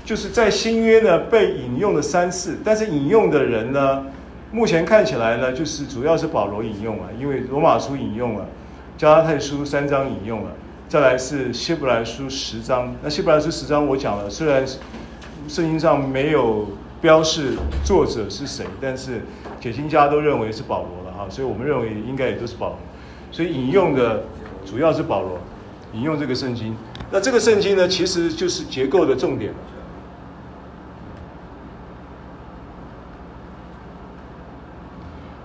[0.04, 4.06] 就是在新约呢被引用了三次，但是引用的人呢，
[4.52, 8.46] 目前看起来呢，就是主要是保罗引用了，因为罗马书引用了。
[8.96, 10.52] 加拉太书三章引用了，
[10.88, 12.94] 再来是希伯来书十章。
[13.02, 14.64] 那希伯来书十章我讲了，虽然
[15.48, 16.68] 圣经上没有
[17.00, 19.22] 标示作者是谁，但是
[19.60, 22.78] 解经家都认为是保罗了哈，所以我们认为应该也都是保罗。
[23.32, 24.22] 所以引用的
[24.70, 25.40] 主要是保罗
[25.92, 26.76] 引用这个圣经。
[27.10, 29.52] 那这个圣经呢，其实就是结构的重点。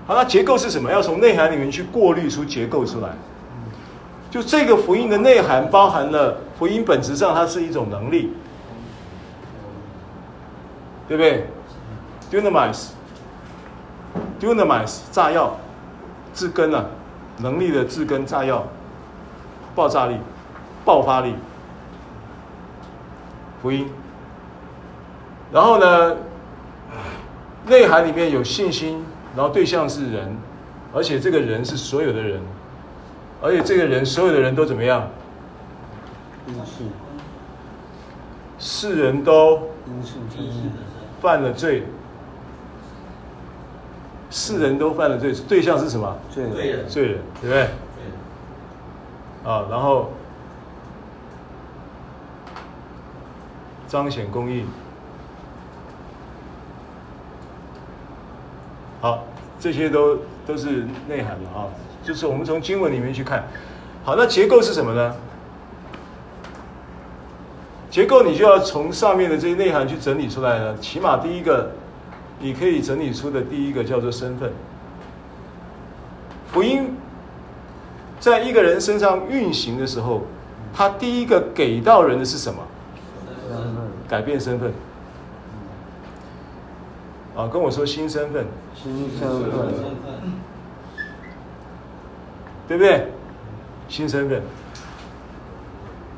[0.05, 0.91] 好，那结构是什么？
[0.91, 3.09] 要从内涵里面去过滤出结构出来。
[4.29, 8.31] 就这个福音的内涵包含了福音本质上它是一种能力，
[11.07, 11.47] 对不对
[12.29, 15.57] ？Dunamis，Dunamis，炸药，
[16.35, 16.85] 治根啊，
[17.37, 18.67] 能力的治根，炸药，
[19.75, 20.17] 爆炸力，
[20.85, 21.35] 爆发力，
[23.61, 23.87] 福音。
[25.51, 26.15] 然后呢，
[27.67, 29.05] 内涵里面有信心，
[29.35, 30.35] 然后对象是人，
[30.93, 32.41] 而且这个人是所有的人。
[33.41, 35.07] 而且这个人，所有的人都怎么样？
[36.47, 36.89] 因信，
[38.57, 39.69] 世人都
[41.21, 41.83] 犯了罪。
[44.31, 46.17] 世人都犯了罪，对象是什么？
[46.31, 47.67] 罪人，罪人，对不对？
[49.45, 50.11] 啊，然后
[53.87, 54.65] 彰显公益。
[59.01, 59.23] 好，
[59.59, 60.17] 这些都
[60.47, 61.69] 都是内涵了啊，
[62.03, 63.47] 就是我们从经文里面去看，
[64.03, 65.15] 好，那结构是什么呢？
[67.91, 71.71] 结构你就要从上面的这些内涵去整理出来了，起码第一个
[72.39, 74.51] 你可以整理出的第一个叫做身份。
[76.51, 76.95] 福音。
[78.19, 80.23] 在一个人身上运行的时候，
[80.73, 82.59] 他第一个给到人的是什么？
[84.07, 84.71] 改变身份。
[87.35, 88.45] 啊，跟我说新身份。
[88.73, 89.51] 新身份。
[92.67, 93.07] 对不对？
[93.87, 94.41] 新身份。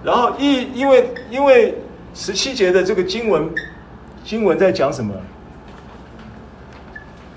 [0.04, 1.78] 然后一因为因为
[2.14, 3.50] 十七节的这个经文，
[4.24, 5.14] 经文在讲什么？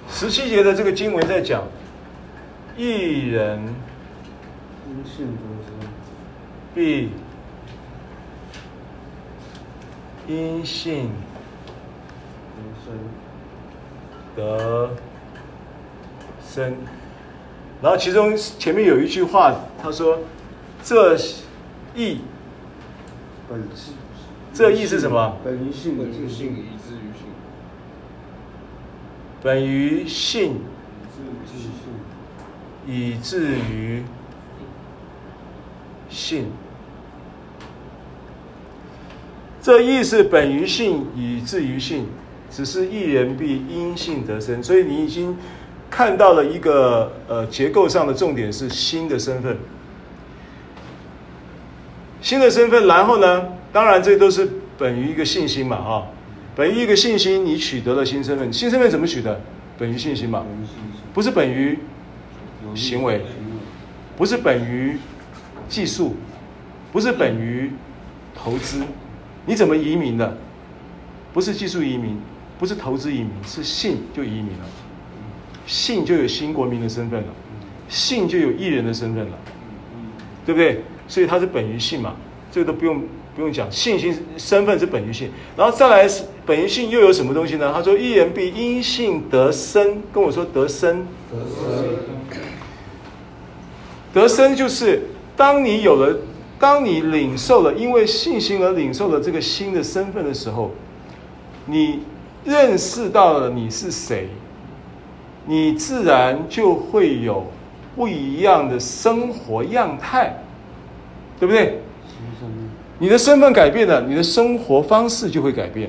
[0.08, 1.62] 十七节的这个经文在讲，
[2.76, 3.60] 一人
[4.90, 5.72] 因信得生，
[6.74, 7.10] 必
[10.26, 11.10] 因信
[14.34, 14.90] 得
[16.44, 16.74] 生。
[17.80, 20.18] 然后其中前面有一句话，他说
[20.82, 21.16] ：“这
[21.94, 22.22] 意。”
[23.48, 23.94] 本性，
[24.52, 25.36] 这意是什么？
[25.44, 27.28] 本于信，本于性，以至于性。
[29.42, 30.60] 本于性，
[32.86, 34.02] 以至于
[36.20, 36.44] 信。
[39.62, 42.06] 这意是本于信，以至于信。
[42.50, 44.60] 只是一人必因信得生。
[44.62, 45.36] 所以你已经
[45.88, 49.56] 看到了一个呃结构上的重点是新的身份。
[52.20, 53.46] 新的身份，然后呢？
[53.72, 54.46] 当然，这都是
[54.76, 56.06] 本于一个信心嘛，哈，
[56.56, 58.52] 本于一个信心，你取得了新身份。
[58.52, 59.40] 新身份怎么取得？
[59.78, 60.44] 本于信心嘛，
[61.14, 61.78] 不是本于
[62.74, 63.22] 行为，
[64.16, 64.98] 不是本于
[65.70, 66.14] 技术，
[66.92, 67.72] 不是本于
[68.34, 68.82] 投资。
[69.46, 70.36] 你怎么移民的？
[71.32, 72.20] 不是技术移民，
[72.58, 74.66] 不是投资移民，是信就移民了。
[75.66, 77.28] 信就有新国民的身份了，
[77.88, 79.38] 信就有艺人的身份了，
[80.44, 80.82] 对不对？
[81.06, 82.16] 所以它是本于信嘛，
[82.50, 83.04] 这个都不用
[83.36, 87.70] 不用讲，信心身份是本于信，然后再来是本于信又有什么东西呢？
[87.72, 92.36] 他说：“一人必因信得生。”跟我说得生，得生，
[94.12, 95.02] 得生就是
[95.36, 96.18] 当你有了，
[96.58, 100.70] 当你领受了因为信心而领受了这个新的身份的时候，
[101.66, 102.00] 你
[102.44, 104.28] 认识到了你是谁，
[105.46, 107.46] 你自然就会有
[107.96, 110.42] 不一样的生活样态。
[111.38, 111.80] 对不对？
[112.98, 115.88] 你的身份改变了，你的生活方式就会改变。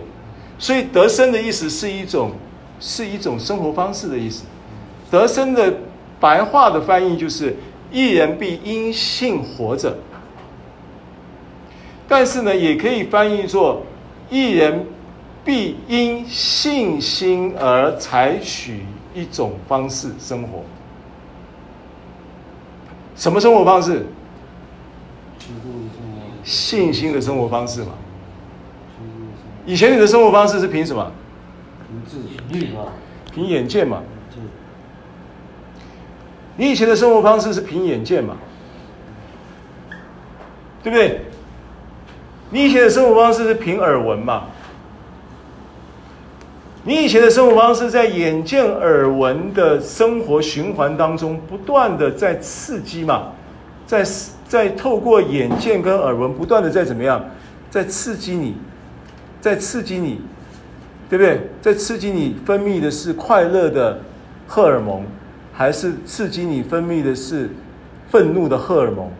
[0.57, 2.31] 所以得生的意思是一种，
[2.79, 4.45] 是一种生活方式的意思。
[5.09, 5.73] 得生的
[6.21, 7.53] 白话的翻译就是
[7.91, 9.97] “义人必因信活着”，
[12.07, 13.83] 但是呢，也可以翻译作
[14.29, 14.85] “一人
[15.43, 20.63] 必因信心而采取一种方式生活”。
[23.15, 24.05] 什么生活方式？
[26.43, 27.89] 信心的生活方式嘛，
[29.65, 31.11] 以前你的生活方式是凭什么？
[31.87, 32.19] 凭自
[32.59, 32.85] 己嘛，
[33.31, 34.01] 凭眼见嘛。
[36.58, 38.36] 你以前的生活方式是凭眼见嘛，
[40.84, 41.22] 对不对？
[42.49, 44.43] 你以前的生活方式是凭耳闻嘛。
[46.84, 53.30] 你以前的生活方式在眼见耳闻的生活循环当中，不断的在刺激嘛，
[53.86, 54.06] 在。
[54.52, 57.24] 在透过眼见跟耳闻不断的在怎么样，
[57.70, 58.58] 在刺激你，
[59.39, 60.20] 在刺激你，
[61.10, 61.49] 对不对？
[61.62, 64.02] 在刺激你分泌的是快乐的
[64.45, 65.06] 荷尔蒙，
[65.62, 67.47] 还是刺激你分泌的是
[68.09, 69.12] 愤怒的荷尔蒙，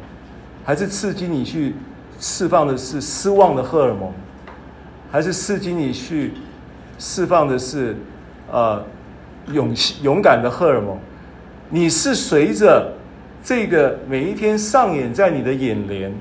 [0.66, 1.76] 还是刺激你去
[2.20, 4.12] 释放的是失望的荷尔蒙，
[5.12, 6.34] 还是刺激你去
[6.98, 7.96] 释放的是
[8.52, 8.84] 呃
[9.54, 10.98] 勇气勇敢的荷尔蒙？
[11.70, 12.92] 你是随着。
[13.44, 16.12] 这个每一天上演在你的眼帘，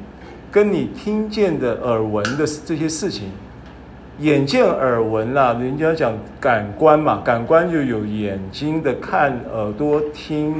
[0.50, 3.30] 跟你听见的耳闻的这些事情，
[4.20, 10.56] 眼见耳闻啦，人家讲感官嘛，感官就有眼睛的看，耳朵听，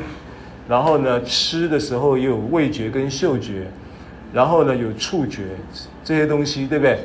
[0.67, 3.67] 然后呢吃的时候也有味觉跟嗅觉，
[4.33, 5.49] 然后呢有触觉
[6.03, 7.01] 这些东西，对不对？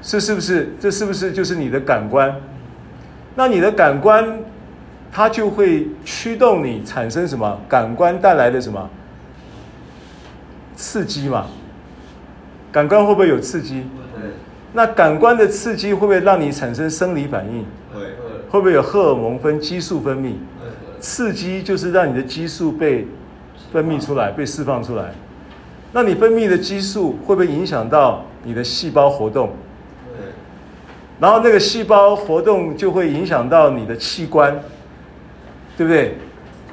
[0.00, 0.74] 这是不是？
[0.80, 2.34] 这是不是就是你的感官？
[3.34, 4.38] 那你的感官？
[5.14, 8.88] 它就会驱动你产生什么感官带来的什么
[10.74, 11.44] 刺激嘛？
[12.72, 13.84] 感官会不会有刺激？
[14.72, 17.64] 那感官的刺激会不会让你产生生理反应？
[18.50, 20.34] 会不会有荷尔蒙分激素分泌？
[21.00, 23.06] 刺激就是让你的激素被
[23.72, 25.12] 分泌出来，被释放出来。
[25.92, 29.50] 那你分泌的激素会不会影响到你的细胞活动？
[31.20, 34.60] 然后那个细胞活动就会影响到你的器官。
[35.74, 36.16] 对不对？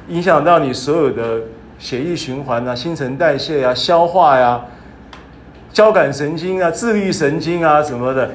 [0.09, 1.41] 影响到你所有的
[1.79, 4.65] 血液循环啊、新陈代谢啊、消化呀、啊、
[5.71, 8.31] 交感神经啊、自律神经啊什么的。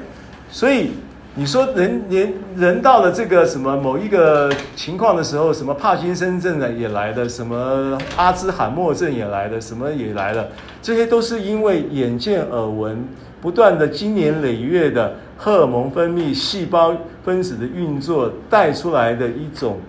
[0.49, 0.91] 所以
[1.35, 10.47] 你说人人人到了这个什么某一个情况的时候，什么帕金森症呢也来了，什么阿兹海默症也来了，什么也来了，
[10.81, 13.05] 这些都是因为眼见耳闻
[13.41, 19.79] 不断的经年累月的荷尔蒙分泌、细胞分子的运作带出来的一种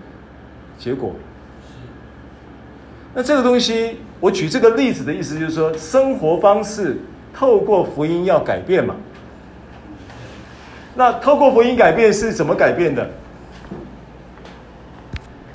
[0.77, 1.15] 结果。
[3.13, 6.97] 那这个东西，我举这个例子的意思就是说，生活方式
[7.37, 8.95] 透过福音要改变嘛。
[10.95, 13.07] 那透过福音改变是怎么改变的？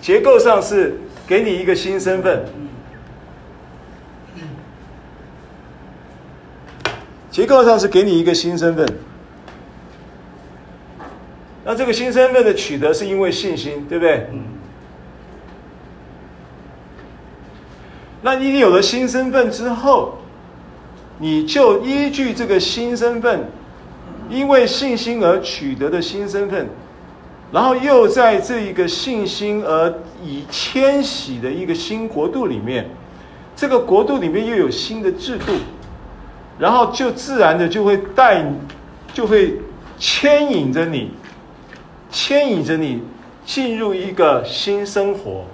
[0.01, 2.45] 结构上是给你一个新身份。
[7.33, 8.87] 结构上是给你一个新身份。
[11.65, 14.29] 那这个新身份的取得是因为信心，对不对？
[18.21, 20.19] 那你有了新身份之后，
[21.23, 23.49] 你就依据这个新身份，
[24.29, 26.69] 因为信心而取得的新身份，
[27.53, 32.91] 然后又在这一个信心而以迁徙的一个新国度里面，
[33.55, 35.53] 这个国度里面又有新的制度，
[36.59, 38.45] 然后就自然的就会带，
[39.15, 39.55] 就会
[39.99, 41.13] 牵引着你，
[42.11, 43.01] 牵引着你
[43.47, 45.45] 进入一个新生活，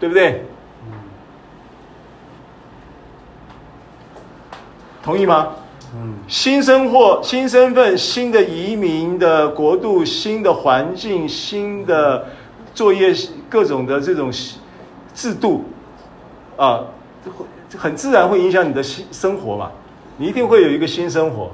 [0.00, 0.42] 对不对？
[5.06, 5.50] 同意吗？
[5.94, 12.26] 嗯，新生活、新身份、新的移民的国度、新的环境、新的
[12.74, 13.14] 作业、
[13.48, 14.32] 各种的这种
[15.14, 15.64] 制度，
[16.56, 16.80] 啊，
[17.78, 19.70] 很自然会影响你的新生活嘛。
[20.16, 21.52] 你一定会有一个新生活。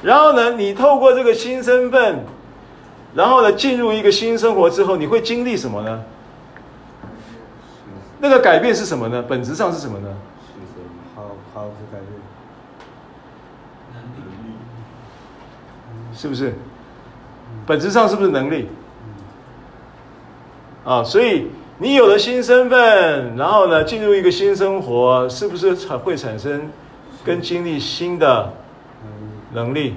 [0.00, 2.20] 然后呢，你透过这个新身份，
[3.16, 6.04] 然后呢，进入一个新生活之后，你会经历什么呢？
[8.20, 9.24] 那个改变是什么呢？
[9.26, 10.08] 本质上是什么呢？
[11.62, 12.10] 好，就改变。
[13.94, 14.56] 能力，
[16.12, 16.54] 是不是？
[17.64, 18.68] 本质上是不是能力？
[20.84, 21.46] 啊，所以
[21.78, 26.68] 你有了新身份，然后呢，进入一个新生活，是不是产会产生
[27.24, 28.52] 跟经历新的
[29.52, 29.94] 能力？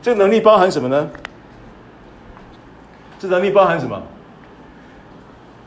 [0.00, 1.10] 这个能力包含什么呢？
[3.18, 4.00] 这能力包含什么？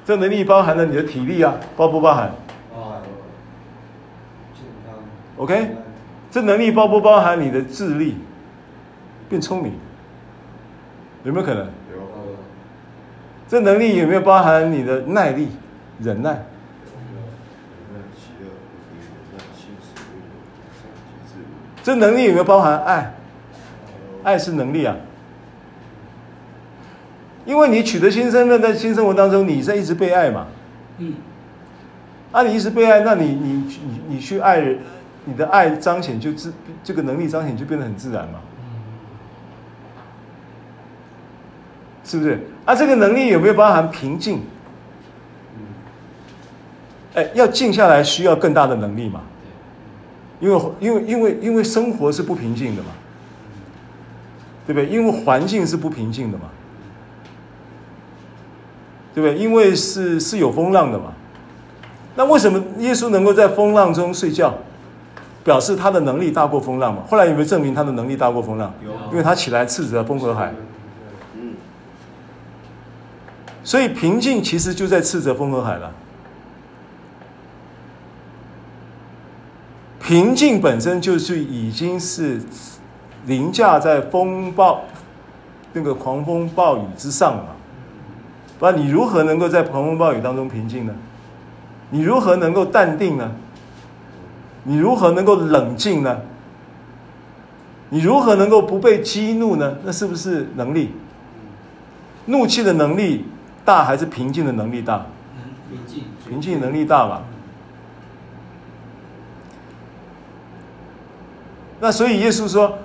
[0.06, 2.32] 这能力包含了你的体力啊，包不包含
[5.40, 5.72] ？OK，
[6.30, 8.18] 这能力包不包含你的智力，
[9.30, 9.72] 变聪明？
[11.24, 11.66] 有没有可能？
[11.66, 11.72] 有。
[13.48, 15.48] 这能力有没有包含你的耐力、
[16.00, 16.46] 忍耐？
[21.82, 23.14] 这能力有没有包含爱？
[24.24, 24.96] 爱是能力啊。
[27.46, 30.48] 因为你取得新身份，在新生活当中，你在一直被爱嘛。
[30.98, 31.16] 嗯。
[32.32, 34.78] 啊，你一直被爱，那你你你你去爱人。
[35.30, 36.52] 你的爱彰显就自
[36.84, 38.40] 这个能力彰显就变得很自然嘛，
[42.04, 42.48] 是不是？
[42.66, 44.42] 啊，这个能力有没有包含平静？
[47.14, 49.22] 哎，要静下来需要更大的能力嘛，
[50.40, 52.90] 因为因为因为因为生活是不平静的嘛，
[54.66, 54.90] 对不对？
[54.90, 56.46] 因为环境是不平静的嘛，
[59.14, 59.38] 对不对？
[59.38, 61.14] 因为是是有风浪的嘛，
[62.16, 64.58] 那为什么耶稣能够在风浪中睡觉？
[65.44, 67.04] 表示他的能力大过风浪嘛？
[67.10, 68.74] 后来有没有证明他的能力大过风浪？
[68.84, 70.54] 有，因为他起来斥责风和海。
[71.36, 71.54] 嗯，
[73.64, 75.92] 所以平静其实就在斥责风和海了。
[80.00, 82.42] 平静本身就是已经是
[83.26, 84.82] 凌驾在风暴
[85.74, 87.44] 那个狂风暴雨之上嘛。
[88.58, 90.94] 不然你如何能够在狂风暴雨当中平静呢？
[91.92, 93.32] 你如何能够淡定呢？
[94.64, 96.20] 你如何能够冷静呢？
[97.90, 99.78] 你如何能够不被激怒呢？
[99.84, 100.92] 那是不是能力？
[102.26, 103.26] 怒气的能力
[103.66, 105.08] 大还是平静的能力大？
[105.72, 107.24] 平静，平静能力大吧。
[111.80, 112.78] 那所以耶稣说：“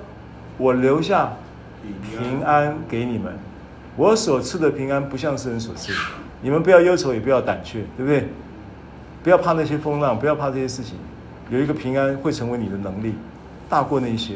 [0.57, 1.33] 我留下
[2.09, 3.37] 平安给你们，
[3.97, 5.93] 我所赐的平安不像世人所赐，
[6.41, 8.29] 你们不要忧愁，也不要胆怯，对不对？
[9.23, 10.97] 不要怕那些风浪，不要怕这些事情。”
[11.51, 13.15] 有一个平安会成为你的能力，
[13.69, 14.35] 大过那些。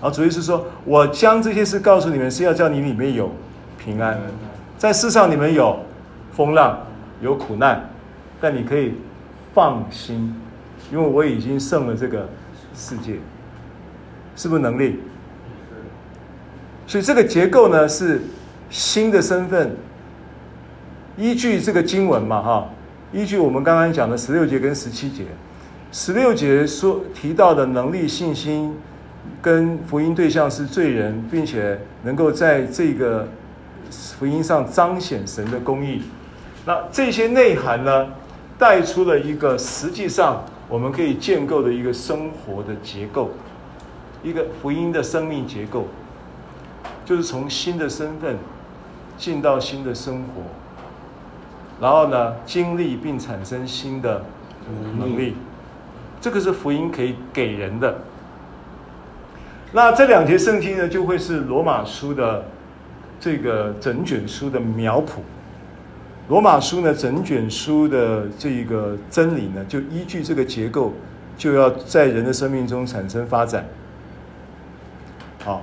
[0.00, 3.30] 然后主耶稣说：“我将这些事告诉你们，是要叫你里面有
[3.78, 4.20] 平安。
[4.76, 5.78] 在世上你们有
[6.32, 6.78] 风浪，
[7.22, 7.88] 有苦难，
[8.40, 8.94] 但你可以
[9.54, 10.34] 放心，
[10.92, 12.28] 因为我已经胜了这个
[12.74, 13.16] 世界。
[14.36, 14.98] 是不是能力？
[16.86, 18.20] 所以这个结构呢是
[18.68, 19.74] 新的身份，
[21.16, 22.68] 依据这个经文嘛哈，
[23.14, 25.24] 依据我们刚刚讲的十六节跟十七节，
[25.92, 28.76] 十六节说提到的能力、信心
[29.40, 33.28] 跟福音对象是罪人，并且能够在这个
[34.18, 36.02] 福音上彰显神的公义。
[36.66, 38.08] 那这些内涵呢，
[38.58, 43.30] 带出了一个实际上我们可以建构的一个生活的结构，
[44.24, 45.86] 一个福音的生命结构。
[47.04, 48.36] 就是从新的身份
[49.16, 50.42] 进到新的生活，
[51.80, 54.22] 然后呢，经历并产生新的
[54.98, 55.34] 能力，
[56.20, 57.96] 这个是福音可以给人的。
[59.72, 62.44] 那这两节圣经呢，就会是罗马书的
[63.18, 65.20] 这个整卷书的苗圃。
[66.28, 70.92] 罗马书呢，整卷书的这个真理呢，就依据这个结构，
[71.36, 73.66] 就要在人的生命中产生发展。
[75.44, 75.62] 好。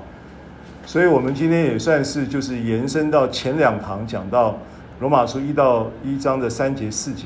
[0.84, 4.58] 所以，我们今天也算是就是延伸到前两堂讲到
[5.02, 7.26] 罗马书一到一章的三节四节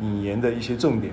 [0.00, 1.12] 引言的一些重点，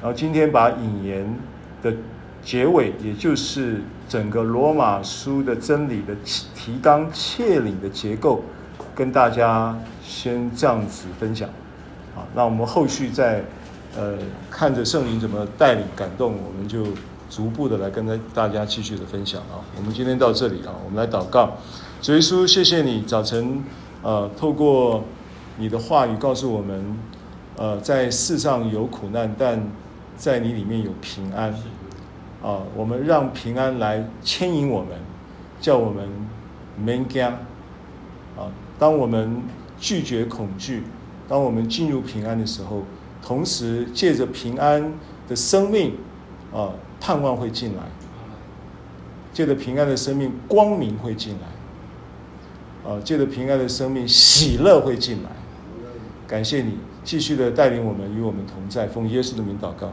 [0.00, 1.36] 然后今天把引言
[1.82, 1.92] 的
[2.40, 6.14] 结尾，也就是整个罗马书的真理的
[6.54, 8.44] 提纲挈领的结构，
[8.94, 11.48] 跟大家先这样子分享。
[12.14, 13.42] 好，那我们后续再
[13.96, 14.16] 呃
[14.48, 16.86] 看着圣灵怎么带领感动，我们就。
[17.28, 21.52] 逐步的来跟大家继续的分享啊，我们今天到这里啊，我们来祷告，
[22.02, 23.62] 主耶稣，谢谢你早晨，
[24.02, 25.04] 呃，透过
[25.60, 26.98] 你的话语告诉我们，
[27.56, 29.62] 呃，在世上有苦难，但
[30.16, 31.52] 在你里面有平安，
[32.42, 34.98] 啊，我们让平安来牵引我们，
[35.60, 36.08] 叫我们
[36.82, 38.48] 免惊，啊，
[38.78, 39.42] 当我们
[39.78, 40.82] 拒绝恐惧，
[41.28, 42.82] 当我们进入平安的时候，
[43.22, 44.92] 同时借着平安
[45.28, 45.94] 的生命，
[46.52, 46.72] 啊。
[47.02, 47.82] 盼望会进来，
[49.32, 55.30] 借着平安的生命，光明会进来，啊，借着平安的生命，喜乐会进来。
[56.30, 59.92] 感谢你继续的带领我们，与我们同在，奉耶稣的名祷告。